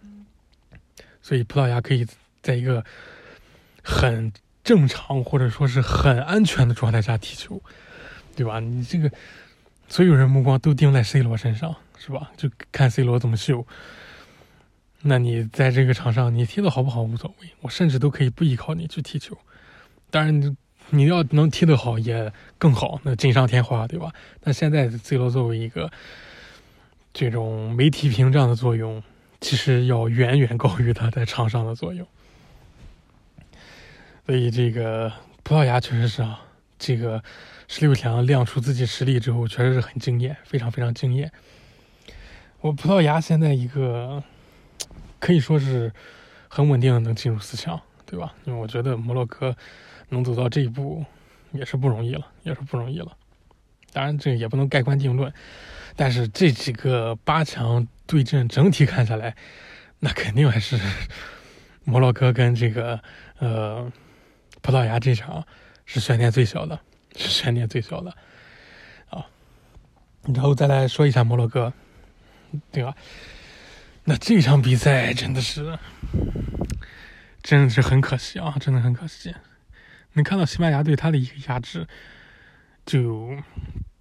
[1.21, 2.07] 所以葡萄牙可以
[2.41, 2.83] 在一个
[3.83, 4.33] 很
[4.63, 7.61] 正常或者说是很安全的状态下踢球，
[8.35, 8.61] 对吧？
[8.61, 9.11] 你这个
[9.89, 12.31] 所有人目光都盯在 C 罗身上，是吧？
[12.37, 13.67] 就看 C 罗怎么秀，
[15.03, 19.37] 那你在这个场上你踢的好不好无所谓，我甚至都可以不依靠你去踢球。
[20.11, 20.57] 当然，
[20.91, 24.13] 你要能踢得好也更好，那锦上添花，对吧？
[24.41, 25.91] 但现在 C 罗作为一个
[27.13, 29.03] 这种媒体屏障的作用，
[29.41, 32.07] 其实要远远高于他在场上的作用。
[34.27, 35.13] 所以这个
[35.43, 36.41] 葡萄牙确实是啊，
[36.79, 37.23] 这个
[37.69, 41.31] 十六强亮出自己实力之后，确实是很惊艳，非常非常惊艳。
[42.61, 44.23] 我葡萄牙现在一个
[45.19, 45.93] 可以说是
[46.49, 48.35] 很稳定的能进入四强，对吧？
[48.45, 49.57] 因为我觉得摩洛哥
[50.09, 51.05] 能走到这一步
[51.53, 53.17] 也是不容易了，也是不容易了。
[53.93, 55.33] 当然，这也不能盖棺定论，
[55.97, 59.37] 但是这几个八强对阵整体看下来，
[60.01, 60.79] 那肯定还是
[61.85, 63.01] 摩洛哥跟这个
[63.39, 63.93] 呃。
[64.63, 65.47] 葡萄牙这场
[65.85, 66.81] 是悬念最小的，
[67.17, 68.11] 是悬念最小的
[69.09, 69.27] 啊。
[70.33, 71.73] 然后再来说一下摩洛哥，
[72.73, 72.95] 对吧？
[74.05, 75.79] 那这场比赛真的是，
[77.43, 79.35] 真的是很可惜啊，真的很可惜。
[80.13, 81.87] 能看到西班牙对他的一个压制，
[82.87, 83.37] 就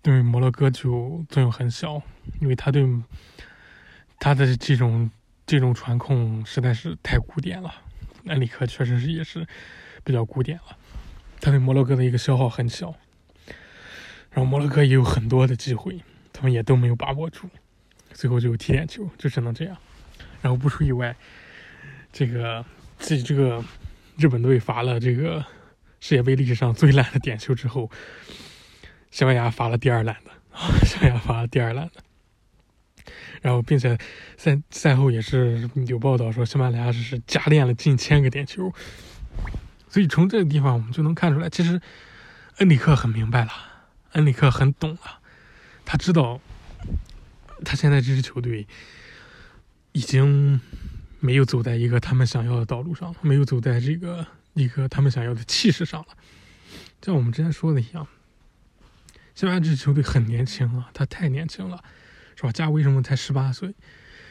[0.01, 2.01] 对摩洛哥就作用很小，
[2.41, 2.85] 因为他对
[4.19, 5.09] 他的这种
[5.45, 7.73] 这种传控实在是太古典了。
[8.25, 9.47] 恩里克确实是也是。
[10.05, 10.77] 比较古典了，
[11.43, 12.95] 他对摩洛哥的一个消耗很小，
[14.31, 15.99] 然后摩洛哥也有很多的机会，
[16.31, 17.49] 他们也都没有把握住，
[18.13, 19.75] 最后就踢点球，就只能这样。
[20.41, 21.13] 然后不出意外，
[22.13, 22.63] 这个
[22.97, 23.61] 自己这个
[24.15, 25.45] 日本队罚了这个
[25.99, 27.91] 世界杯历史上最烂的点球之后，
[29.11, 30.31] 西班牙罚了第二烂的，
[30.87, 33.11] 西班牙罚了第二烂的。
[33.41, 33.97] 然后并且
[34.37, 38.71] 赛赛后也是有报道说，西班牙是加练了近千个点球。
[39.93, 41.79] 所以从这个地方我们就能看出来，其实
[42.57, 43.51] 恩里克很明白了，
[44.13, 45.19] 恩里克很懂了，
[45.85, 46.41] 他知道
[47.63, 48.65] 他现在这支球队
[49.91, 50.59] 已经
[51.19, 54.25] 没有走在一个他们想要的道路上，没有走在这个
[54.55, 56.07] 一个他们想要的气势上了。
[57.03, 58.07] 像我们之前说的一样，
[59.35, 61.83] 西班牙这支球队很年轻啊，他太年轻了，
[62.35, 62.51] 是吧？
[62.51, 63.75] 加维什么才十八岁，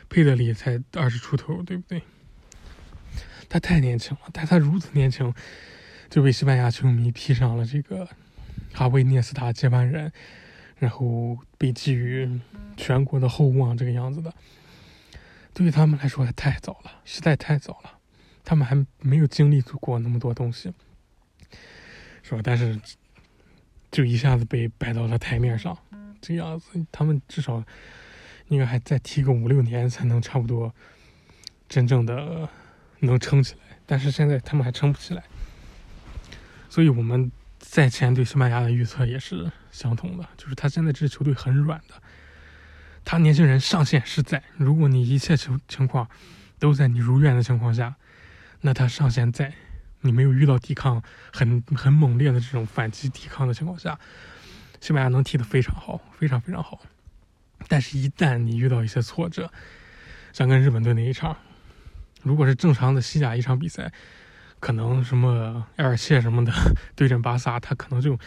[0.09, 2.03] 佩德里才二十出头，对不对？
[3.53, 5.31] 他太年轻了，但他如此年轻，
[6.09, 8.09] 就被西班牙球迷披上了这个
[8.73, 10.11] 哈维涅斯塔接班人，
[10.79, 12.41] 然后被寄予
[12.79, 14.33] 全国的厚望这个样子的，
[15.53, 17.99] 对于他们来说还太早了，实在太早了，
[18.43, 20.73] 他们还没有经历过那么多东西，
[22.23, 22.41] 是吧？
[22.43, 22.81] 但是
[23.91, 25.77] 就一下子被摆到了台面上，
[26.23, 27.63] 这样子，他们至少
[28.49, 30.75] 应该还再踢个五六年才能差不多
[31.69, 32.49] 真正的。
[33.03, 35.25] 能撑起来，但是现在他们还撑不起来，
[36.71, 41.95] 所以我们在前对西班牙的预测也是相同的，就是他现在这支球队很软的，
[43.05, 46.09] 他年轻人上限是在，如果你一切情情况
[46.61, 47.97] 都在你如愿的情况下，
[48.61, 49.53] 那他上限在，
[50.03, 53.99] 你没有遇到抵抗很很猛烈的这种反击抵抗的情况下，
[54.81, 56.81] 西班牙能踢得非常好，非常非常好，
[57.67, 59.53] 但是，一旦你遇到一些挫折，
[60.33, 61.37] 像跟日本队那一场。
[62.23, 63.93] 如果是正常的西甲一场比赛，
[64.61, 66.53] 可能什么埃尔谢什么的
[66.95, 68.19] 对阵巴萨，他可能就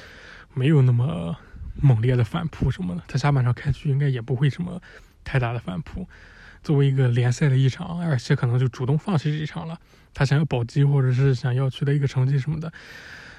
[0.53, 1.35] 没有那么
[1.81, 3.03] 猛烈的反扑什么的。
[3.07, 4.81] 他下半场开局应该也不会什么
[5.23, 6.07] 太大的反扑。
[6.61, 9.79] 作为一个联赛的一场，埃尔谢可能就主动放弃这一场了。
[10.13, 12.71] 他想要保级或者是想要取得一个成绩什么的，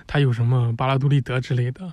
[0.07, 1.93] 他有什么巴拉杜利德之类的，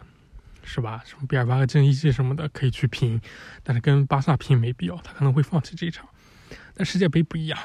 [0.63, 1.01] 是吧？
[1.05, 3.19] 什么比尔巴鄂竞技技什么的可以去拼，
[3.63, 6.07] 但是跟巴萨拼没必要，他可能会放弃这一场。
[6.75, 7.57] 但世界杯不一样。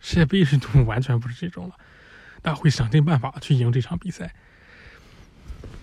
[0.00, 1.74] 世界杯是完全不是这种了，
[2.42, 4.34] 大家会想尽办法去赢这场比赛，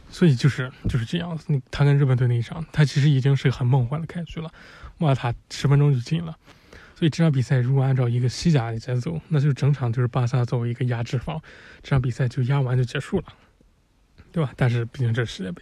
[0.10, 1.62] 所以就是就是这样子。
[1.70, 4.52] 他跟日本队那一场，他其实已经是很梦幻的开局了，
[5.00, 6.38] 哇，他十分钟就进了。
[6.98, 11.42] 所以这场比赛如果按照一个西甲的节奏，那就整场就是巴萨作为一个压制方，
[11.84, 13.26] 这场比赛就压完就结束了，
[14.32, 14.54] 对吧？
[14.56, 15.62] 但是毕竟这是世界杯，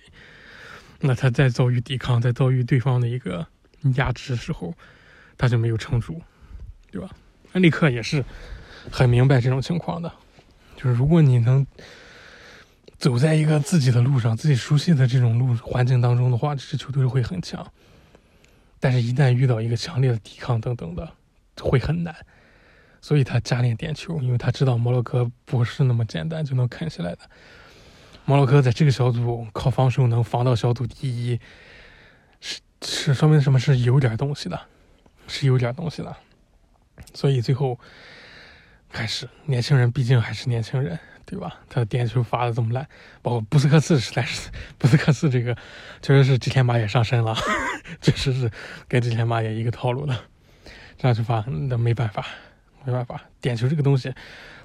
[0.99, 3.47] 那他在遭遇抵抗，在遭遇对方的一个
[3.95, 4.75] 压制的时候，
[5.35, 6.21] 他就没有撑住，
[6.91, 7.09] 对吧？
[7.53, 8.23] 恩里克也是
[8.91, 10.11] 很明白这种情况的，
[10.75, 11.65] 就是如果你能
[12.97, 17.65] 走在一个自己的路上、自己熟悉的这种路环境当中的话，这支球队会很强。
[18.79, 21.09] 但是，一旦遇到一个强烈的抵抗等等的，
[21.61, 22.13] 会很难。
[23.01, 27.19] 所以他加练点球，因为他知道摩洛哥不是那么简单就能啃下来的。
[28.25, 31.39] 摩洛哥在这个小组靠防守能防到小组第一，
[32.39, 34.59] 是是说明什么是有点东西的，
[35.27, 36.15] 是有点东西的。
[37.13, 37.79] 所以最后
[38.89, 41.59] 还是年轻人，毕竟还是年轻人，对吧？
[41.69, 42.87] 他点球发的这么烂，
[43.21, 45.55] 包括布斯克茨，实在是布斯克茨这个
[46.01, 47.35] 确实是吉田麻也上身了，
[48.01, 48.51] 确实是
[48.87, 50.17] 跟吉田麻也一个套路的，
[50.97, 52.25] 这样去发那没办法，
[52.85, 54.13] 没办法，点球这个东西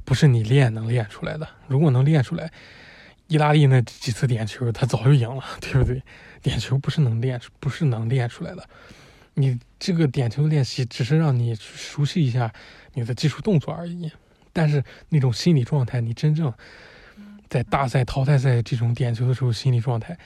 [0.05, 1.49] 不是你练能练出来的。
[1.67, 2.51] 如果能练出来，
[3.27, 6.03] 意大利那几次点球他早就赢了，对不对？
[6.43, 8.69] 点球不是能练，不是能练出来的。
[9.39, 12.53] 你这个点球练习只是让你熟悉一下
[12.95, 14.11] 你的技术动作而已，
[14.53, 16.53] 但是那种心理状态，你真正
[17.49, 20.19] 在大赛、淘汰赛这种点球的时候，心理状态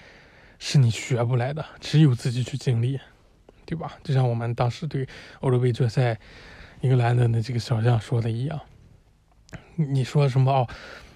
[0.59, 2.99] 是你学不来的，只有自己去经历，
[3.67, 3.99] 对吧？
[4.03, 5.07] 就像我们当时对
[5.41, 6.19] 欧洲杯决赛
[6.81, 8.59] 英格兰的那几个小将说的一样，
[9.77, 10.67] 你说什么哦？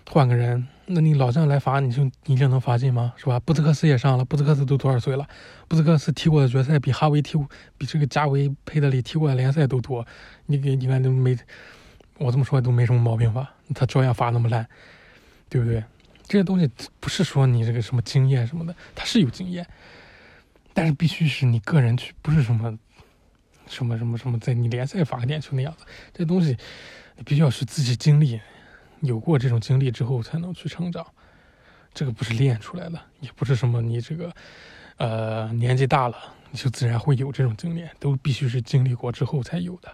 [0.09, 3.13] 换个人，那你老将来罚，你就你就能罚进吗？
[3.17, 3.41] 是吧？
[3.41, 5.27] 布斯克斯也上了，布斯克斯都多少岁了？
[5.67, 7.37] 布斯克斯踢过的决赛比哈维踢
[7.77, 10.07] 比这个加维佩德里踢过的联赛都多。
[10.47, 11.37] 你给你看都没，
[12.19, 13.53] 我这么说都没什么毛病吧？
[13.75, 14.65] 他照样罚那么烂，
[15.49, 15.83] 对不对？
[16.29, 16.71] 这些东西
[17.01, 19.67] 不是说你这个什么经验什么的，他是有经验，
[20.73, 22.79] 但是必须是你个人去，不是什么
[23.67, 25.85] 什么什么什么在你联赛罚个点球那样子。
[26.15, 26.57] 这东西
[27.17, 28.41] 你必须要是自己经历。
[29.01, 31.07] 有过这种经历之后，才能去成长。
[31.95, 34.31] 这个不是练出来的，也不是什么你这个，
[34.99, 36.17] 呃，年纪大了
[36.51, 39.91] 你就自然会有这种经验，都必须是经历过之后才有的。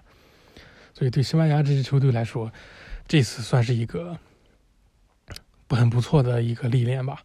[0.95, 2.51] 所以，对西班牙这支球队来说，
[3.07, 4.19] 这次算是一个
[5.69, 7.23] 不很不错的一个历练吧。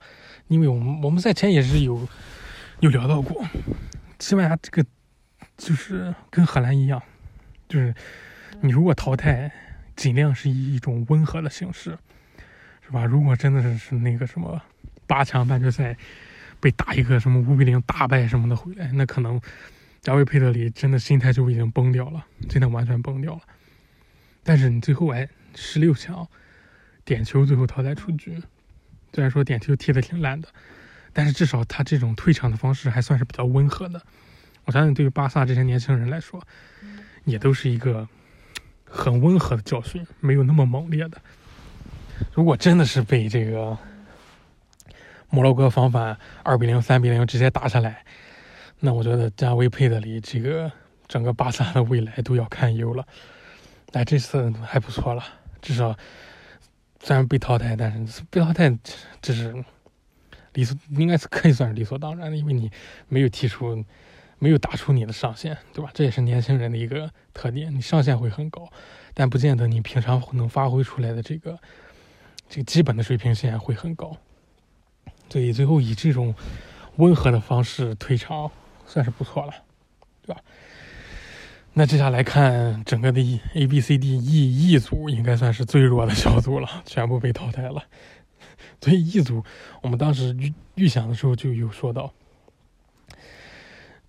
[0.47, 2.07] 因为我们我们赛前也是有
[2.81, 3.43] 有聊到过，
[4.19, 4.85] 西班牙这个
[5.57, 7.01] 就是跟荷兰一样，
[7.67, 7.95] 就是
[8.61, 9.51] 你如果淘汰。
[9.97, 11.97] 尽量是以一种温和的形式，
[12.85, 13.03] 是吧？
[13.03, 14.61] 如果真的是是那个什么
[15.07, 15.97] 八强半决赛
[16.59, 19.41] 被打一个什么五比零大败什么的回来，那可能
[19.99, 23.41] 加维佩德里真的心态就已经崩掉了，真的完全崩掉了。
[24.43, 26.27] 但是你最后哎，十六强
[27.03, 28.39] 点球最后淘汰出局，
[29.11, 30.47] 虽然说点球踢的挺烂的，
[31.11, 34.01] 但是至少他这种退场的方式还算是比较温和的。
[34.65, 36.45] 我相信对于巴萨这些年轻人来说，
[37.25, 38.07] 也都是一个。
[38.89, 41.21] 很温和的教训，没有那么猛烈的。
[42.33, 43.77] 如果真的是被这个
[45.29, 48.03] 摩洛哥防反二比零、三比零直接打下来，
[48.79, 50.71] 那我觉得加维佩德里这个
[51.07, 53.05] 整个巴萨的未来都要堪忧了。
[53.91, 55.23] 但这次还不错了，
[55.61, 55.95] 至少
[57.01, 58.75] 虽然被淘汰，但是被淘汰
[59.21, 59.63] 这是
[60.53, 62.71] 理所，应该是可以算是理所当然的，因为你
[63.07, 63.83] 没有踢出。
[64.39, 65.89] 没有打出你的上限，对吧？
[65.93, 67.73] 这也是年轻人的一个特点。
[67.73, 68.69] 你上限会很高，
[69.13, 71.57] 但不见得你平常能发挥出来的这个
[72.47, 74.15] 这个基本的水平线会很高。
[75.29, 76.33] 所以最后以这种
[76.97, 78.51] 温和的方式退场，
[78.85, 79.53] 算是不错了，
[80.21, 80.41] 对吧？
[81.73, 83.21] 那接下来看整个的
[83.53, 87.83] A、B、C、D、E、E 组，应该算是最弱的小组了， 全部被淘汰了。
[88.81, 89.43] 所以 E 组，
[89.81, 92.13] 我们当时预预想的时候就有说到。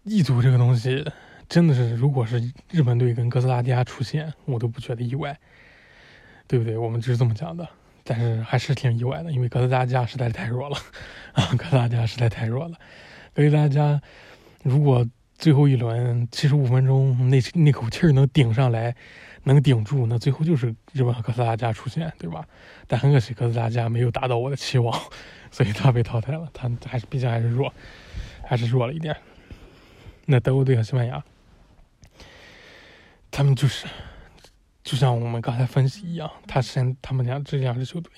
[0.09, 1.05] 异族这个东西
[1.49, 5.39] 真的是，如果是日本队跟哥斯达黎加出现，我都不觉得意外，
[6.47, 6.77] 对不对？
[6.77, 7.69] 我们只是这么讲的，
[8.05, 10.77] 但是还是挺意外的，因为哥斯达黎加实在是太弱了
[11.33, 11.53] 啊！
[11.57, 12.79] 哥斯达黎加实在太弱了。
[13.35, 14.01] 哥斯达黎加
[14.63, 15.07] 如果
[15.37, 18.95] 最后一轮七十五分钟那那口气儿能顶上来，
[19.45, 22.45] 能顶住，那最后就是日本和哥斯达黎加出现，对吧？
[22.87, 24.99] 但很可惜，哥斯达黎加没有达到我的期望，
[25.51, 26.49] 所以他被淘汰了。
[26.53, 27.73] 他还是毕竟还是弱，
[28.45, 29.17] 还是弱了一点。
[30.31, 31.25] 那德国队和西班牙，
[33.31, 33.87] 他们就是，
[34.85, 38.13] 就像我们刚才分析一样，他身他们俩这两支球队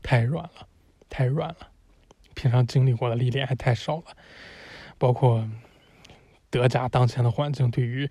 [0.00, 0.68] 太软了，
[1.10, 1.56] 太软了，
[2.34, 4.04] 平常经历过的历练还太少了，
[4.96, 5.44] 包括
[6.50, 8.08] 德甲当前的环境对于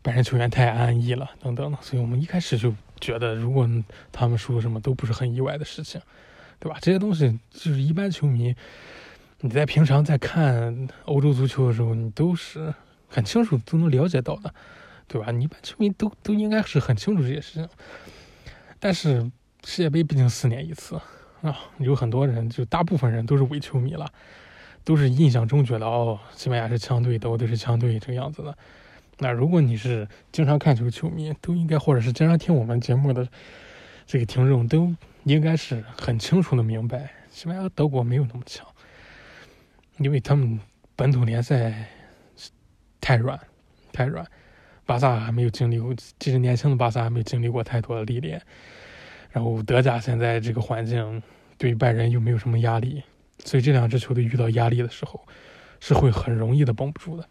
[0.00, 3.68] 本身球员太安逸了等等，所以我们一开始就觉得，如果
[4.10, 6.00] 他们输什么都不是很意外的事情，
[6.58, 6.78] 对吧？
[6.80, 8.56] 这些东西就是一般球迷。
[9.42, 12.74] 你在平常在看欧洲足球的时候，你都是
[13.08, 14.52] 很清楚都能了解到的，
[15.08, 15.30] 对吧？
[15.30, 17.68] 你一般球迷都都应该是很清楚这些事情。
[18.78, 19.30] 但是
[19.64, 21.00] 世界杯毕竟四年一次
[21.40, 24.06] 啊，有很多人就大部分人都是伪球迷了，
[24.84, 28.54] 都是印象中觉得哦，西班牙是强队，德国队是强队这个样子的。
[29.20, 33.26] 那如果你是经常看球球迷，都应该或者是经常听我们节目的
[34.06, 38.66] 这个听众，都应该是很清楚的明白，西班牙、德国没有那么强。
[40.00, 40.58] 因为他们
[40.96, 41.86] 本土联赛
[43.00, 43.38] 太软，
[43.92, 44.26] 太软，
[44.86, 48.40] 巴萨还没有经历过，其实年轻的巴萨还没有经历过太多的历练。
[49.30, 51.22] 然后德甲现在这个环境
[51.58, 53.02] 对拜仁又没有什么压力，
[53.44, 55.20] 所以这两支球队遇到压力的时候
[55.80, 57.28] 是会很容易的绷不住的。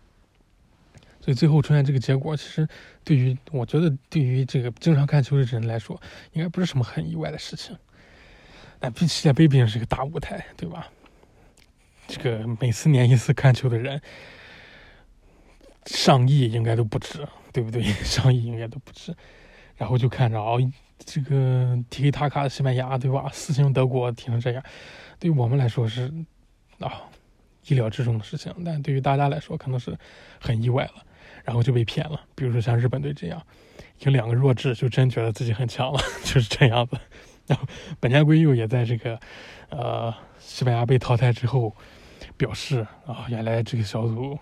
[1.20, 2.68] 所以最后出现这个结果，其实
[3.04, 6.00] 对于我觉得对于这个经常看球的人来说，
[6.34, 7.76] 应该不是什么很意外的事情。
[8.80, 10.88] 但世界杯毕竟是个大舞台，对吧？
[12.10, 14.02] 这个每四年一次看球的人，
[15.86, 17.84] 上亿应该都不止，对不对？
[18.04, 19.16] 上亿应该都不止。
[19.78, 20.60] 然后就看着哦，
[21.06, 23.30] 这个踢给塔卡西班牙，对吧？
[23.32, 24.64] 四星德国踢成这样，
[25.20, 26.12] 对于我们来说是
[26.80, 27.04] 啊
[27.68, 29.96] 意料之中的事情，但对于大家来说可能是
[30.42, 31.06] 很意外了，
[31.44, 32.20] 然后就被骗了。
[32.34, 33.40] 比如说像日本队这样，
[34.00, 36.98] 有两个弱智就真觉得自己很强了， 就是这样子。
[37.46, 37.66] 然后
[38.00, 39.20] 本田圭佑也在这个
[39.70, 41.76] 呃西班牙被淘汰之后
[42.40, 44.40] 表示啊，原来这个小组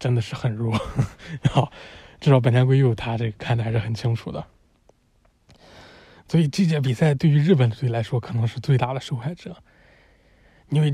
[0.00, 0.76] 真的是很弱，
[1.48, 1.70] 好，
[2.20, 4.44] 至少本田圭佑他这个看的还是很清楚的。
[6.28, 9.56] 所以这届比赛对于日本队来说可能是最大的受害者，
[10.70, 10.90] 因为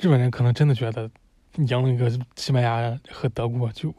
[0.00, 1.10] 日本人可能真的觉得
[1.56, 3.92] 赢了一个西班牙和德国就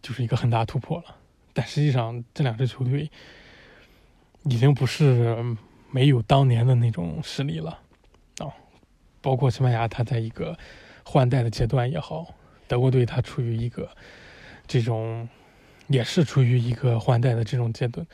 [0.00, 1.16] 就是一个很大突破了，
[1.52, 3.10] 但实际上这两支球队
[4.44, 5.36] 已经不是
[5.90, 7.80] 没有当年的那种实力了。
[8.38, 8.46] 啊，
[9.20, 10.56] 包括西班牙，他在一个
[11.10, 12.34] 换代的阶段也好，
[12.66, 13.88] 德国队他处于一个
[14.66, 15.26] 这种
[15.86, 18.06] 也是处于一个换代的这种阶段，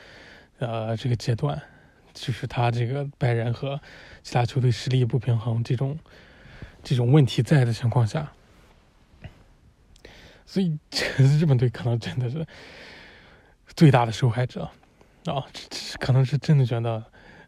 [0.59, 1.61] 呃，这个阶段。
[2.13, 3.81] 就是他这个拜仁和
[4.23, 5.99] 其他球队实力不平衡这种
[6.81, 8.31] 这种问题在的情况下，
[10.47, 10.79] 所以
[11.19, 12.47] 日本队可能真的是
[13.75, 14.71] 最大的受害者
[15.25, 15.45] 啊！
[15.99, 17.03] 可能是真的觉得，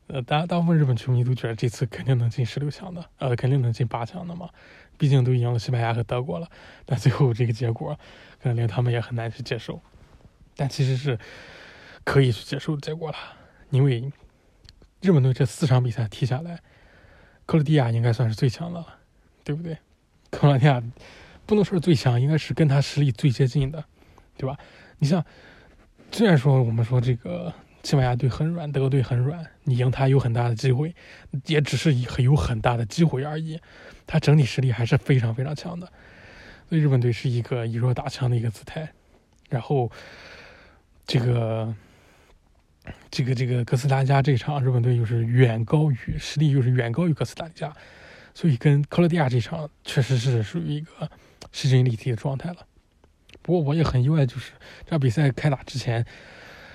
[0.08, 4.50] 呃，大大部分日本球迷都觉得这次肯定能进十六强的，呃，肯定能进八强的嘛。
[4.98, 6.48] 毕竟都赢了西班牙和德国了，
[6.84, 7.98] 但最后这个结果
[8.42, 9.80] 可能令他们也很难去接受。
[10.56, 11.18] 但其实是
[12.04, 12.80] 可以去接受的。
[12.80, 13.16] 结果了，
[13.70, 14.12] 因为。
[15.02, 16.58] 日本队这四场比赛踢下来，
[17.44, 18.80] 克罗地亚应该算是最强的。
[18.80, 18.86] 了，
[19.44, 19.76] 对不对？
[20.30, 20.82] 克罗地亚
[21.44, 23.84] 不能说是最强，应该是跟他实力最接近的，
[24.36, 24.58] 对吧？
[24.98, 25.24] 你像，
[26.10, 27.52] 虽然说我们说这个
[27.84, 30.54] 西班牙队很软，德国队很软，你赢他有很大的。
[30.56, 30.92] 机会，
[31.44, 32.84] 也只是有很大的。
[32.86, 33.60] 机会而已。
[34.06, 35.90] 他整体实力还是非常非常强的，
[36.68, 38.92] 所以日本队是一个以弱打强的一个姿态。
[39.48, 39.90] 然后，
[41.06, 41.74] 这个。
[43.10, 47.74] 这个这个哥斯达黎加这场日本队又是远高于实力，又是远高于哥斯达黎加，
[48.32, 51.10] 所以跟克罗地亚这场确实是属于一个
[51.50, 52.64] 势均力敌的状态了。
[53.42, 54.52] 不过我也很意外，就是
[54.84, 56.06] 这场比赛开打之前，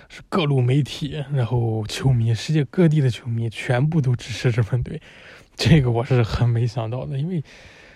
[0.09, 5.01] 是各路媒体，然后球迷，世界各地的球迷全部都支持日本队，
[5.57, 7.43] 这个我是很没想到的，因为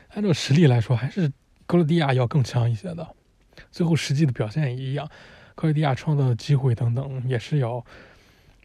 [0.09, 1.29] 按照实力来说，还是
[1.65, 3.07] 克罗地亚要更强一些的。
[3.71, 5.09] 最后实际的表现也一样。
[5.55, 7.83] 克罗地亚创造的机会等等，也是要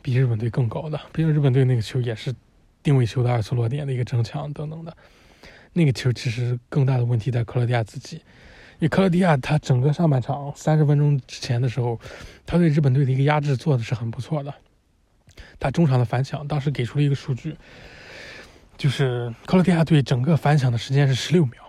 [0.02, 1.00] 比日本队更高的。
[1.12, 2.34] 毕竟日本队那个球也是
[2.82, 4.96] 定位球的二次落点的一个争抢等等的。
[5.72, 8.22] 那个球其实更大的问题在克罗地亚自己，因
[8.80, 11.98] 为克罗地亚他整个上半场三十分钟之前的时候，
[12.44, 14.52] 他对日本队的一个压制做的是很不错的。
[15.60, 17.56] 他中场的反抢，当时给出了一个数据，
[18.80, 21.62] 就是克罗地亚队整个反抢的时间是十六秒，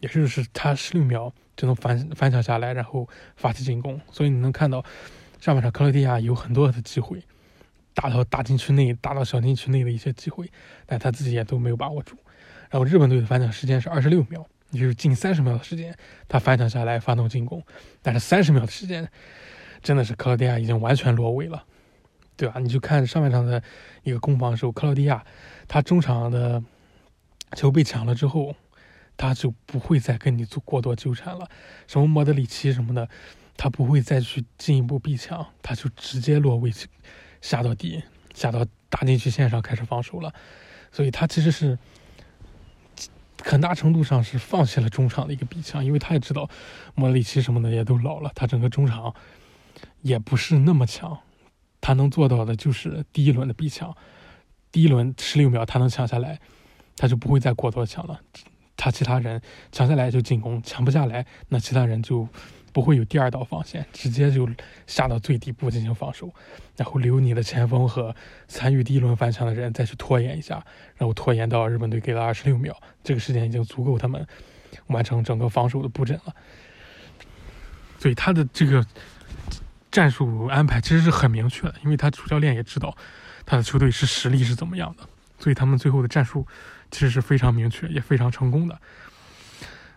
[0.00, 1.30] 也就是他十六秒。
[1.56, 4.00] 就能反反抢下来，然后发起进攻。
[4.10, 4.84] 所以你能看到
[5.40, 7.22] 上半场克罗地亚有很多的机会，
[7.94, 10.50] 打到大禁区内、打到小禁区内的一些机会，
[10.84, 12.16] 但他自己也都没有把握住。
[12.70, 15.96] 然后日本队的反抢时间是二十六秒，也就是近三十秒的时间，
[16.26, 17.62] 他反抢下来发动进攻。
[18.02, 19.08] 但是三十秒的时间，
[19.80, 21.64] 真的是克罗地亚已经完全落位了，
[22.36, 22.58] 对吧？
[22.60, 23.62] 你就看上半场的
[24.02, 25.24] 一个攻防的时候，克罗地亚
[25.68, 26.62] 他中场的
[27.56, 28.54] 球被抢了之后。
[29.16, 31.48] 他就不会再跟你做过多纠缠了，
[31.86, 33.08] 什么莫德里奇什么的，
[33.56, 36.72] 他不会再去进一步逼抢，他就直接落位
[37.40, 38.02] 下到底，
[38.34, 40.34] 下到大禁区线上开始防守了。
[40.90, 41.78] 所以他其实是
[43.40, 46.50] 很大程度上是放弃了中场的一个逼抢，因为他也知道
[46.96, 49.14] 莫德里奇什么的也都老了，他整个中场
[50.02, 51.16] 也不是那么强，
[51.84, 53.94] 他能做到的就是第一轮的逼抢，
[54.72, 56.40] 第一轮十六秒他能抢下来，
[56.96, 58.18] 他就不会再过多抢了。
[58.74, 59.38] 他其他人
[59.70, 62.26] 抢下来就进攻，抢不下来，那其他人就
[62.72, 64.48] 不会有第二道防线，直接就
[64.86, 66.32] 下到最底部进行防守，
[66.74, 68.16] 然后留你的前锋和
[68.48, 70.64] 参与第一轮反抢的人再去拖延一下，
[70.96, 74.26] 然后拖延到日本队给了二十六秒，这个时间已经足够他们
[74.86, 76.34] 完成整个防守的布阵了。
[77.98, 78.84] 所以他的这个
[79.94, 82.94] 战术安排其实是很明确的，因为他主教练也知道
[83.46, 86.44] 他的球队是实力是怎么样的，所以他们最后的战术。
[86.90, 88.80] 其实是非常明确，也非常成功的。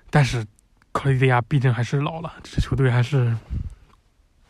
[0.09, 0.43] 但是，
[0.91, 3.37] 克罗地亚毕竟还是老了，这支球队还是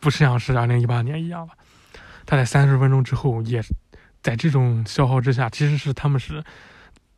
[0.00, 1.52] 不是像是二零一八年一样了。
[2.24, 3.62] 他在三十分钟之后，也
[4.22, 6.42] 在这种消耗之下，其实是他们是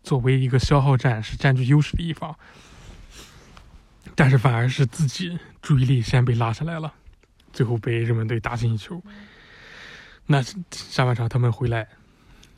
[0.03, 2.35] 作为一个消耗战是占据优势的一方，
[4.17, 6.93] 但是反而是自己注意力先被拉下来了，
[7.53, 9.03] 最后被日本队打进一球。
[10.27, 11.89] 那下半场他们回来。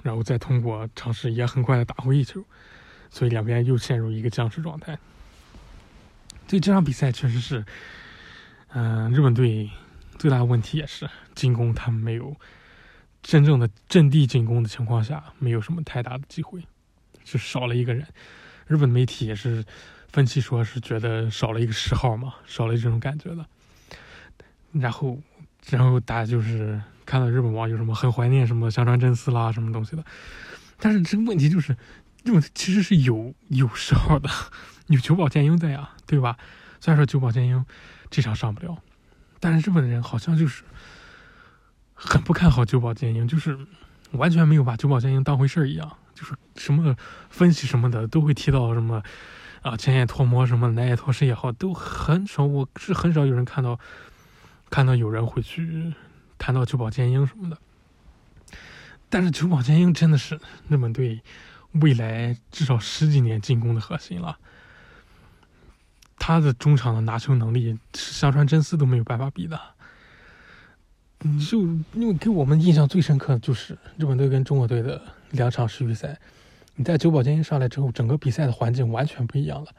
[0.03, 2.45] 然后再通过尝试，也很快的打回一球，
[3.09, 4.99] 所以两边又陷入一个僵持状态。
[6.49, 7.64] 所以这场比赛确实是，
[8.70, 9.70] 嗯，日本队
[10.18, 12.34] 最大的问题也是进攻，他们没有
[13.22, 16.61] 真正的阵地进攻的情况下，没有什么太大的机会，
[17.22, 18.05] 就少了一个人。
[18.66, 19.64] 日本媒体也是
[20.09, 23.47] 分析说，是觉得少了一个十号嘛，少了这种感觉的。
[24.73, 25.18] 然后，
[25.70, 30.05] 然后大家就是看到日本网友什么很怀念什么香川真司啦什么东西的。
[30.79, 31.73] 但是这个问题就是，
[32.25, 34.29] 日本其实是有有时候的，
[34.89, 36.37] 有久保健英在呀，对吧？
[36.81, 37.64] 虽然说久保健英
[38.11, 38.79] 这场上不了，
[39.41, 40.64] 但是日本的人好像就是。
[42.05, 43.57] 很不看好久保健英，就是
[44.11, 46.97] 完全没有把久保健英当回事儿一样，就是什么
[47.31, 49.01] 分析什么的都会提到什么
[49.61, 53.79] 啊前野拓磨什么南野拓实也好，都很少，我是很少有人看到
[54.73, 55.93] 看到有人会去
[56.39, 57.59] 谈到久保建英什么的。
[59.11, 61.20] 但是久保建英真的是日本队
[61.73, 64.39] 未来至少十几年进攻的核心了，
[66.16, 69.61] 他的中场的拿球能力是，香川真司都没有办法比的。
[71.47, 71.61] 就
[71.93, 75.01] 因为给我们印象最深刻的就是日本队跟中国队的
[75.33, 76.18] 两场世预赛，
[76.77, 79.70] 你在久保建英上来之后，整个比赛的环境完全不一样了。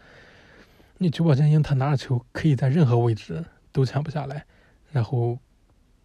[0.99, 4.45] 你久保建英他拿着球可以在任何位置都抢不下来，
[4.93, 5.37] 然后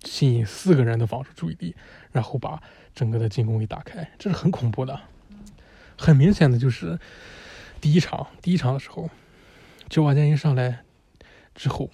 [0.02, 1.76] 吸引四个人的防守注意力，
[2.10, 2.60] 然后把
[2.92, 5.00] 整个的进攻给打开，这是很恐怖的。
[5.96, 6.98] 很明显的就是
[7.80, 9.08] 第一场第一场的时候，
[9.88, 10.80] 久保建英上来
[11.54, 11.88] 之后。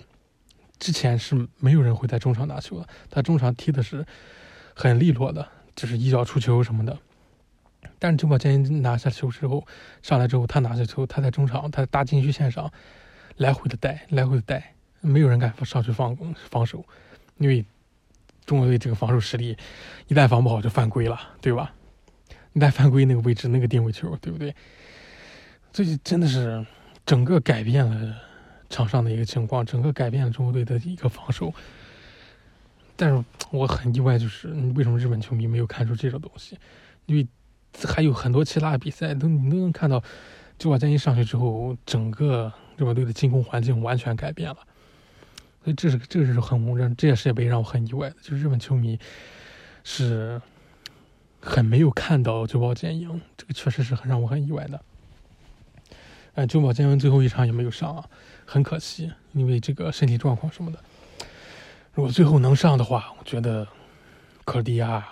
[0.76, 4.04] 之前是没有人会在中场拿球的，他中场踢的是
[4.74, 6.98] 很利落的，就是一脚出球什么的。
[7.98, 9.66] 但是久保建英拿下球之后，
[10.02, 12.70] 上来之后他拿下球，他在中场，他在大禁区线上
[13.36, 14.73] 来回的带，来回的带，
[15.04, 16.16] 没有人敢上去防
[16.50, 16.84] 防守，
[17.38, 17.64] 因为
[18.44, 19.56] 中国队这个防守实力，
[20.08, 21.72] 一旦防不好就犯规了，对吧？
[22.54, 24.54] 一旦犯规那个位置那个定位球，对不对？
[25.72, 26.66] 这就真的是
[27.06, 28.16] 整个改变了。
[28.70, 31.52] 场上的一个情况，整个改变了中国队的一个防守。
[32.96, 36.58] 但是我很意外，就是为什么日本球迷没有看出这种东西？
[37.06, 37.24] 因为
[37.86, 40.02] 还有很多其他的比赛，都你都能看到，
[40.58, 44.56] 久保建一上去之后，整个日本队的进攻环境完全改变了。
[45.64, 49.00] 所以这是这个是很让这届世界杯让我很意外的，就是日本球迷
[49.82, 50.40] 是
[51.40, 54.78] 很没有看到久保建英，这个确实是很让我很意外的。
[56.34, 58.04] 哎，久保建英最后一场也没有上啊。
[58.44, 60.78] 很可惜，因为这个身体状况什么的。
[61.94, 63.66] 如果最后能上的话，我觉得
[64.44, 65.02] 克罗地亚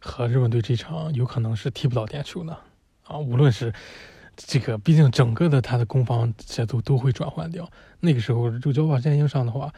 [0.00, 2.58] 和日本队这场有可能是踢不到点球的
[3.02, 3.18] 啊。
[3.18, 3.74] 无论是
[4.36, 7.70] 这个，毕竟整个的他的攻防节奏都会转换掉。
[8.00, 9.72] 那个时候，如果久保建英上的话，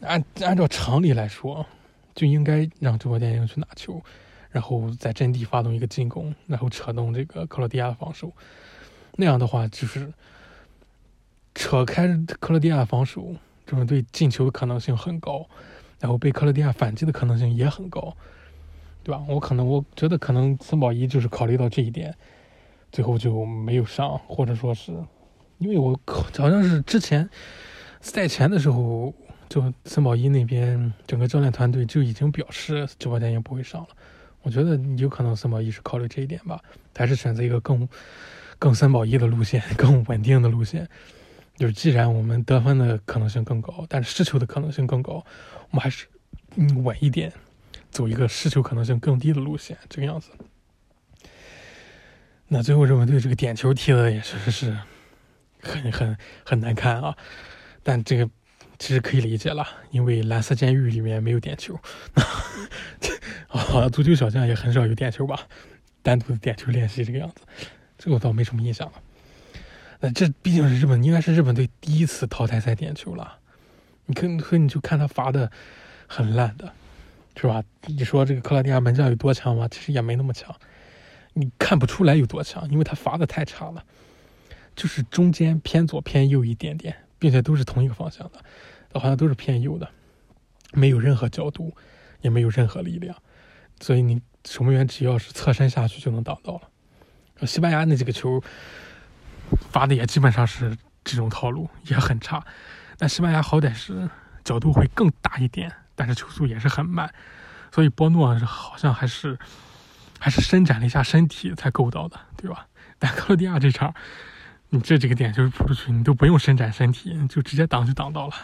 [0.00, 1.66] 按按照常理来说，
[2.14, 4.02] 就应该让久保建英去拿球，
[4.50, 8.32] 然后在阵地发动一个进攻，然后扯动这个克罗地亚的防守。
[9.16, 10.12] 那样的话，就是。
[11.52, 12.06] 扯开
[12.38, 13.34] 克罗地亚防守，
[13.66, 15.44] 这种对进球的可能性很高，
[15.98, 18.16] 然后被克罗地亚反击的可能性也很高，
[19.02, 19.20] 对吧？
[19.28, 22.16] 我可能我觉得可能森保一就是考虑到这一点，
[22.92, 24.92] 最后就没有上，或者说是
[25.58, 27.28] 因为我好像是之前
[28.00, 29.12] 赛前的时候，
[29.48, 33.88] 就森保一那边整个教练团队就已经表示九保建英不会上了。
[34.42, 36.58] 我觉得有可能森保一是考虑这一点吧，
[36.96, 37.86] 还是选择一个更
[38.58, 40.88] 更森保一的路线，更稳定的路线。
[41.56, 45.22] 就是既然我们得分的可能性更高，但是失球的可能性更高，
[45.70, 46.06] 我们还是
[46.56, 47.30] 嗯稳一点，
[47.90, 50.30] 走一个失球可能性更低的路线，这个样子。
[52.52, 54.76] 那最后日本队这个点球踢的也确实是
[55.62, 57.16] 很很很难看啊，
[57.84, 58.28] 但这个
[58.76, 61.78] 其实可以理解了，因为蓝色监狱里面没有点球，
[63.46, 65.38] 好像足球小将也很少有点球吧，
[66.02, 67.42] 单独的点球练习这个样子，
[67.96, 68.94] 这我倒没什么印象了。
[70.00, 73.38] 那这毕竟是日本，应该是日本队第一次淘汰赛点球了。
[74.06, 75.52] 你可可你就看他罚的
[76.08, 76.72] 很烂的，
[77.36, 77.62] 是吧？
[77.86, 79.68] 你说这个克罗地亚门将有多强吗？
[79.68, 80.52] 其实也没那么强，
[81.34, 83.84] 你看不出来有多强，因为他罚的太差了，
[84.74, 89.88] 就是中间偏左偏右一点点，并且都是同一个方向的，好像都是偏右的，
[90.72, 91.74] 没有任何角度，
[92.20, 93.16] 也没有任何力量，
[93.80, 97.46] 所以你守门员只要是侧身下去就能挡到了。
[97.46, 98.42] 西班牙那几个球。
[99.68, 102.40] 发的也基本上是这种套路，也很差。
[102.96, 104.08] 但西班牙好歹是
[104.44, 107.12] 角度会更大一点，但是球速也是很慢，
[107.72, 109.36] 所以波诺好像还是
[110.20, 112.68] 还是伸展了一下身体才够到的，对吧？
[112.98, 113.92] 但克罗地亚这场，
[114.68, 118.34] 你这几个点就是扑出去，你都不用伸展身体，就直接挡就挡到了。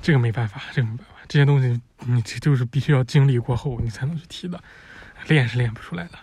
[0.00, 4.62] 这个没办法，这个没办法，这些东西你这就是必须要经历过后你才能去踢的，
[5.28, 6.18] 练是练不出来的。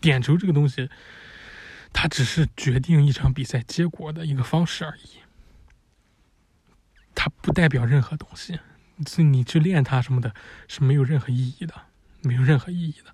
[0.00, 0.90] 点球这个东西。
[1.96, 5.20] 它只是决定一场比赛结果的一个方式而已，
[7.14, 8.58] 它不代表任何东西。
[9.06, 10.34] 所以你去练它什么的，
[10.66, 11.72] 是没有任何意义的，
[12.22, 13.13] 没有任何意义的，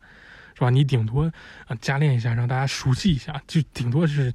[0.61, 0.68] 是吧？
[0.68, 1.22] 你顶多
[1.66, 4.30] 啊加练一下，让大家熟悉一下，就顶多是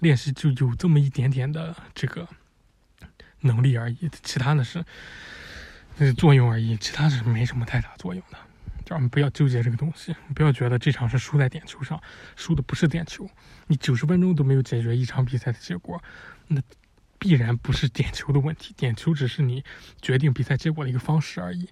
[0.00, 2.26] 练习就有这么一点点的这个
[3.42, 4.84] 能力而已，其他的是
[5.98, 8.38] 那作用而已，其他是没什么太大作用的。
[8.84, 12.02] 叫们不要纠结这个东西，不要觉得这场是输在点球上，
[12.34, 13.30] 输的不是点球。
[13.68, 16.02] 你九十分钟都没有解决一场比赛的结果，
[16.48, 16.60] 那
[17.20, 19.62] 必然不是点球的问题，点球只是你
[20.02, 21.68] 决定比赛结果的一个方式而已。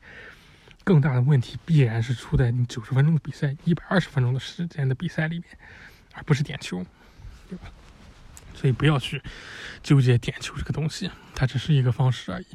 [0.86, 5.46] 更大的问题必然是出在你九十分钟的比赛、一百二十分钟的时间的比赛里面，
[6.14, 6.86] 而不是点球，
[7.48, 7.64] 对吧？
[8.54, 9.20] 所以不要去
[9.82, 12.46] 纠结点球这个东西，它只是一个方式而已，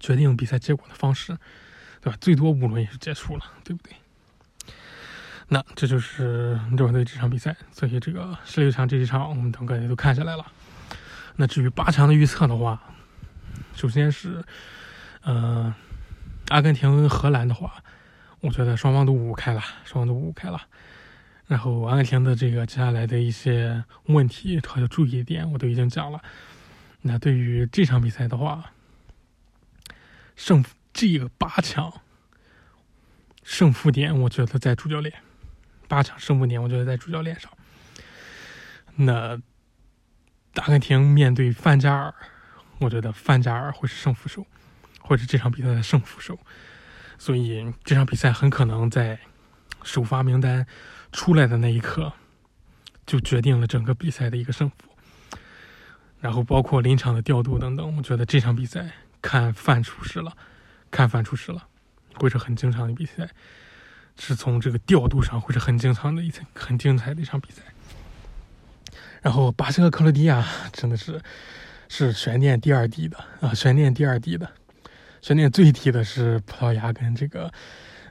[0.00, 1.38] 决定比赛结果的方式。
[1.98, 2.18] 对吧？
[2.20, 3.96] 最多五轮也是结束了，对不对？
[5.48, 10.46] 那这就是日本队这场比赛，所以这个十六强这一场我们整个也都看下来了。
[11.36, 12.80] 那至于八强的预测的话，
[13.74, 14.44] 首先是，
[15.22, 15.74] 呃，
[16.48, 17.82] 阿根廷跟荷兰的话，
[18.40, 20.62] 我觉得双方都五五开了，双方都五五开了。
[21.46, 26.22] 然后阿根廷的这个接下来的一些问题和要注意点，我都已经讲了。
[27.02, 28.72] 那对于这场比赛的话，
[30.34, 30.64] 胜。
[30.98, 31.92] 这个八强
[33.42, 35.12] 胜负点，我觉得在主教练。
[35.88, 37.52] 八强胜负点，我觉得在主教练上。
[38.94, 39.38] 那
[40.54, 42.14] 阿根廷面对范加尔，
[42.78, 44.46] 我觉得范加尔会是胜负手，
[45.06, 46.38] 或者这场比赛的胜负手。
[47.18, 49.18] 所以这场比赛很可能在
[49.82, 50.66] 首发名单
[51.12, 52.12] 出来的那一刻，
[53.06, 54.90] 就决定了整个比赛的一个胜负。
[56.20, 58.90] 然后包括临场的调度等等，我觉得这场比赛
[59.22, 60.36] 看范出师了。
[60.88, 61.66] 看范出师了，
[62.14, 63.28] 会是很精彩的比赛，
[64.18, 67.60] 是从这个调度上会是很精彩的一场很精彩的一场比赛。
[69.20, 71.20] 然后巴西和克罗地亚真的是
[71.88, 74.50] 是悬念第二低的啊，悬念第二低的，
[75.26, 77.50] 悬念最低的是葡萄牙跟这个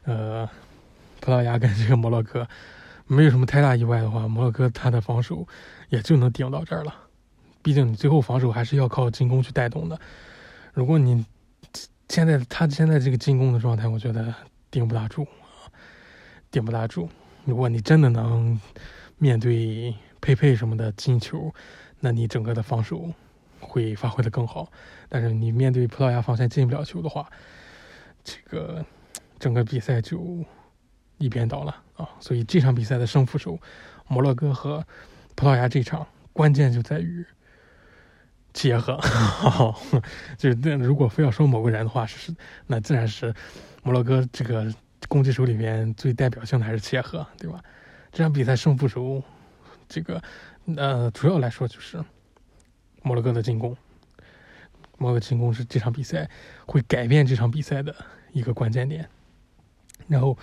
[0.03, 0.45] 呃
[1.22, 2.45] 葡萄牙跟这个摩洛哥，
[3.07, 5.47] 没有什么太大意外的话，摩洛哥他的防守
[5.88, 6.93] 也就能顶到这儿了。
[7.63, 9.97] 毕竟你最后防守还是要靠进攻去带动的，
[10.74, 11.26] 如果你。
[12.07, 14.32] 现在他现在这个进攻的状态，我觉得
[14.70, 15.66] 顶不大住啊，
[16.51, 17.09] 顶不大住。
[17.45, 18.61] 如果你真的能
[19.18, 21.51] 面对佩佩什么的进球，
[21.99, 23.09] 那你整个的防守
[23.66, 24.72] 会发挥的更好。
[25.09, 27.30] 但是你面对葡萄牙防线进不了球的话，
[28.24, 28.86] 这个
[29.39, 30.45] 整个比赛就
[31.18, 32.09] 一边倒了啊。
[32.20, 33.59] 所以这场比赛的胜负手，
[34.07, 34.86] 摩洛哥和
[35.36, 37.26] 葡萄牙这场关键就在于。
[38.57, 38.97] 结合，
[40.39, 42.34] 就是那如果非要说某个人的话，是
[42.68, 43.36] 那自然是
[43.84, 44.74] 摩洛哥这个
[45.09, 47.61] 攻击手里面最代表性的还是切赫，对吧？
[48.13, 49.22] 这场比赛胜负手，
[49.89, 50.24] 这个
[50.78, 52.01] 呃主要来说就是
[53.06, 53.78] 摩洛哥的进攻，
[54.97, 56.28] 摩洛哥进攻是这场比赛
[56.66, 57.95] 会改变这场比赛的
[58.32, 59.08] 一个关键点。
[60.08, 60.36] 然后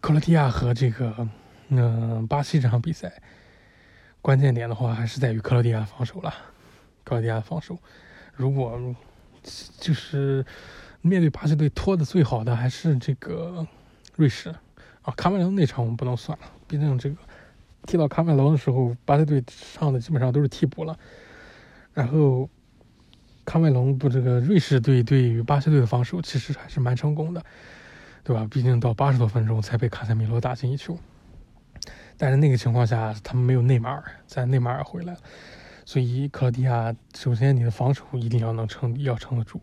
[0.00, 1.28] 克罗地亚和这个
[1.68, 3.12] 嗯巴西这场比赛，
[4.22, 6.32] 关键点的话还是在于克罗地亚防守了。
[7.04, 7.78] 克罗地亚防守，
[8.32, 8.80] 如果
[9.78, 10.42] 就是
[11.02, 13.66] 面对巴西队拖的最好的还是这个
[14.16, 14.48] 瑞士
[15.02, 17.16] 啊，卡梅隆那场我们不能算了，毕竟这个
[17.86, 20.98] 踢到卡梅隆的时候，巴西队上的基本上都是替补了。
[21.94, 22.48] 然后
[23.44, 27.42] 康麦隆不，这个瑞士队对于巴西队的防守其实还是蛮成功的，
[28.22, 28.46] 对吧？
[28.50, 30.98] 毕竟到八十多分钟才被卡塞米罗打进一球，
[32.18, 35.20] 但是那个情况下他们没有内马尔，在内马尔回来了。
[35.86, 39.60] 所以，克罗地亚首先你的防守一定要能撑，要撑得住。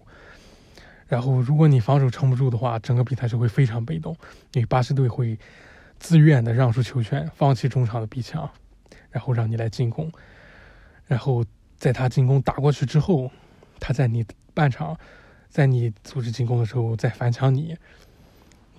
[1.08, 4.16] 然后，如果你防守撑不住的话，整个比赛就会非常被动，
[4.54, 5.38] 因为巴西队会
[5.98, 8.48] 自愿的让出球权，放弃中场的逼抢，
[9.10, 10.12] 然后让你来进攻。
[11.08, 11.44] 然后，
[11.82, 13.32] 在他进攻打过去之后，
[13.80, 14.24] 他在你
[14.54, 14.96] 半场，
[15.50, 17.76] 在你组织进攻的时候再反抢你，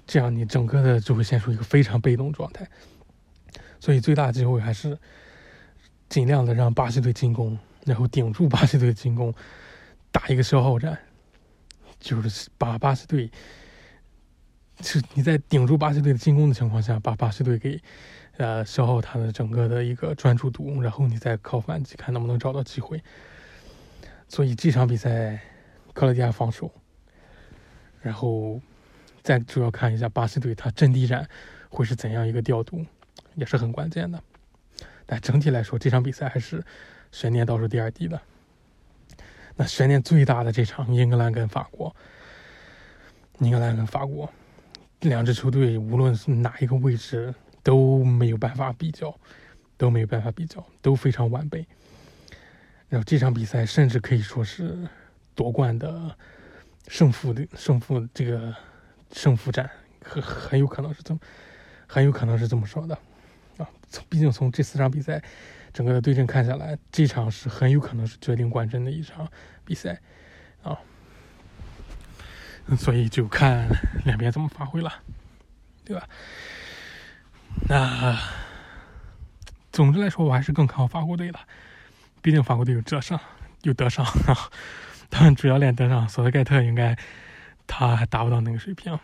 [0.07, 2.65] 这样你整个的就会陷入一个非常被动状态。
[3.81, 4.97] 所以，最大的机会还是。
[6.09, 9.33] 尽量的让巴西队进攻，然后顶住巴西队进攻，
[10.11, 10.99] 打一个消耗战，
[11.99, 13.31] 就是把巴西队，
[14.83, 17.81] 是你在顶住巴西队的进攻的情况下，把巴西队给
[18.39, 23.03] 呃消耗他的整个的一个专注度，然后你再靠反击，看能不能找到机会。
[24.29, 25.41] 所以这场比赛，
[25.93, 26.71] 克罗地亚防守，
[28.01, 28.61] 然后
[29.23, 31.29] 再主要看一下巴西队他阵地战
[31.69, 32.85] 会是怎样一个调度，
[33.35, 34.23] 也是很关键的。
[35.05, 36.65] 但整体来说，这场比赛还是
[37.11, 38.21] 悬念倒数第二低的。
[39.55, 41.95] 那悬念最大的这场，英格兰跟法国，
[43.41, 44.33] 英格兰跟法国
[45.01, 49.15] 两支球队，无论是哪一个位置都没有办法比较，
[49.77, 51.67] 都没有办法比较，都非常完备。
[52.89, 54.87] 然后这场比赛甚至可以说是
[55.35, 56.17] 夺冠的
[56.89, 58.55] 胜负的胜负这个
[59.13, 59.71] 胜负战
[60.05, 61.21] 很很有可能是这么
[61.87, 62.95] 很有可能是这么说的
[63.57, 65.23] 啊，从毕竟从这四场比赛
[65.73, 69.27] 整个的对阵看下来，这场是很有可能是决定冠军的一场
[69.65, 69.99] 比赛
[70.63, 70.79] 啊，
[72.77, 73.69] 所以就看
[74.05, 74.93] 两边怎么发挥了，
[75.83, 76.07] 对吧？
[77.69, 78.19] 那
[79.71, 81.39] 总之来说，我还是更看好法国队的，
[82.21, 83.19] 毕竟法国队有德尚，
[83.63, 84.51] 有德尚啊。
[85.11, 86.97] 他们主教练德尚索德盖特应该
[87.67, 88.99] 他还达不到那个水平，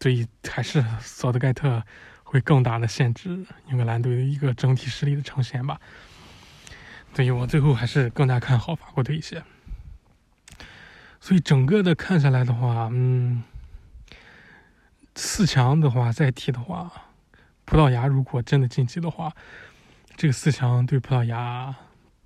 [0.00, 1.82] 所以还是索德盖特
[2.22, 5.80] 会更大的限制英格兰队的一个整体实力的呈现吧。
[7.14, 9.42] 所以我最后还是更加看好法国队一些。
[11.20, 13.42] 所以整个的看下来的话，嗯，
[15.14, 16.92] 四强的话再踢的话，
[17.68, 19.30] 葡萄牙如果真的晋级的话，
[20.16, 21.76] 这个四强对葡萄牙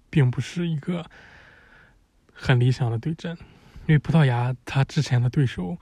[0.09, 1.05] 并不是一个。
[2.35, 3.37] 很理想的对阵，
[3.87, 5.77] 因为葡萄牙他之前的对手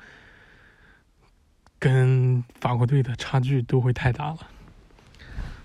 [1.79, 4.39] 跟法国队的差距都会太大了。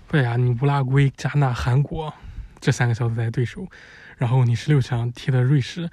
[0.06, 2.14] 葡萄牙，你乌拉圭、加纳、韩国
[2.60, 3.66] 这三个小组赛对手，
[4.16, 5.90] 然后你十六强踢的瑞士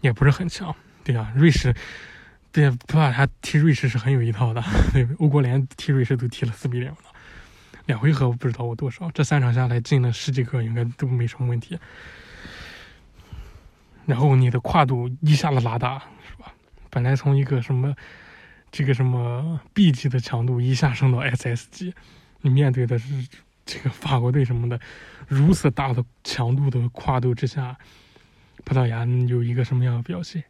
[0.00, 1.74] 也不是很强，对呀，瑞士
[2.50, 4.62] 对葡萄牙踢瑞士是很有一套的，
[5.18, 6.96] 欧国联踢瑞士都踢了四比零了，
[7.86, 11.78] 两回合我不知道我多少，这三场下来进了十几个，应该都没什么问题。
[14.06, 15.98] 然后你的跨度一下子拉大，
[16.28, 16.52] 是吧？
[16.90, 17.94] 本来从一个什么
[18.70, 21.94] 这个什么 B 级的强度一下升到 SS 级，
[22.40, 23.28] 你面对的是
[23.64, 24.80] 这个法国队什么的，
[25.28, 27.76] 如此大的强度的跨度之下，
[28.64, 30.42] 葡萄牙有一个什么样的表现？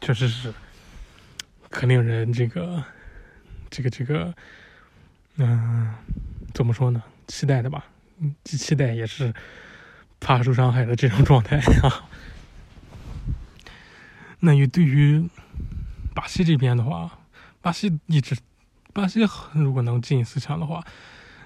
[0.00, 0.52] 确实是
[1.70, 2.84] 可令人这个
[3.70, 4.34] 这个这个，
[5.38, 5.94] 嗯，
[6.52, 7.02] 怎么说呢？
[7.28, 7.84] 期待的吧？
[8.42, 9.32] 既期待也是
[10.18, 12.08] 怕受伤害的这种状态啊。
[14.40, 15.28] 那于对于
[16.14, 17.18] 巴西这边的话，
[17.60, 18.36] 巴西一直，
[18.92, 19.20] 巴西
[19.52, 20.84] 如果能进四强的话，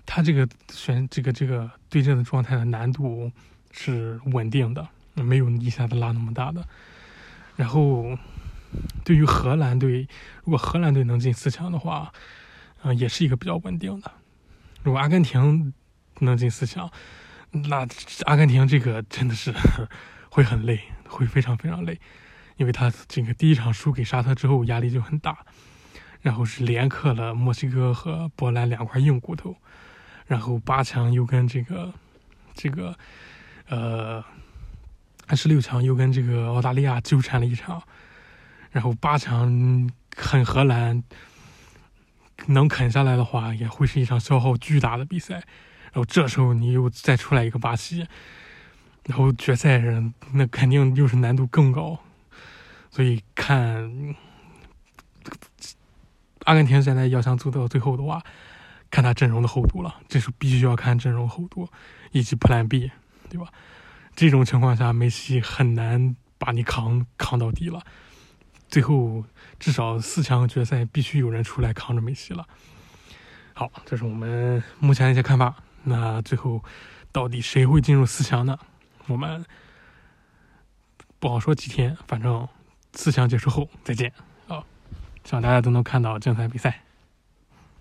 [0.07, 3.31] 他这个选这个这个对阵的状态的难度
[3.71, 6.67] 是稳定的，没有一下子拉那么大的。
[7.57, 8.17] 然后
[9.05, 10.09] 对于荷兰队，
[10.45, 12.11] 如果荷兰队能进四强的话，
[12.83, 14.13] 啊，也是一个比较稳定的。
[14.83, 15.73] 如果阿根廷
[16.19, 16.91] 能进四强，
[17.51, 17.87] 那
[18.27, 19.55] 阿根廷这个真的是
[20.31, 21.99] 会很累，会非常非常累。
[22.57, 25.39] 因为他这个第一场输给沙特之后压力就很大，
[26.21, 29.57] 然后是连克了墨西哥和波兰两块硬骨头，
[30.27, 31.93] 然后八强又跟这个
[32.55, 32.97] 这个
[33.69, 34.23] 呃
[35.35, 37.83] 十六强又跟这个澳大利亚纠缠了一场，
[38.71, 41.03] 然后八强很荷兰
[42.47, 48.07] 能啃下来的话，也会是一场消耗巨大的比赛，然后这时候你又再出来一个巴西，
[49.07, 51.99] 然后决赛人那肯定又是难度更高。
[52.91, 54.15] 所以看
[56.45, 58.23] 阿根廷现在要想走到最后的话，
[58.91, 61.69] 看他阵容的厚度了，这是必须要看阵容厚度
[62.11, 62.91] 以及 Plan B，
[63.31, 63.47] 对吧？
[64.15, 67.83] 这种情况下，梅西很难把你扛扛到底了。
[68.73, 69.23] 最后
[69.61, 72.45] 至少四强决赛必须有人出来扛着梅西了。
[73.55, 75.55] 好，这是我们目前的一些看法。
[75.85, 76.65] 那最后
[77.13, 78.59] 到底谁会进入四强呢？
[79.07, 79.45] 我们
[81.21, 82.49] 不好说几天，反正。
[82.95, 84.13] 四强结束后再见，
[84.49, 84.63] 啊！
[85.25, 86.83] 希望大家都能看到精彩比赛。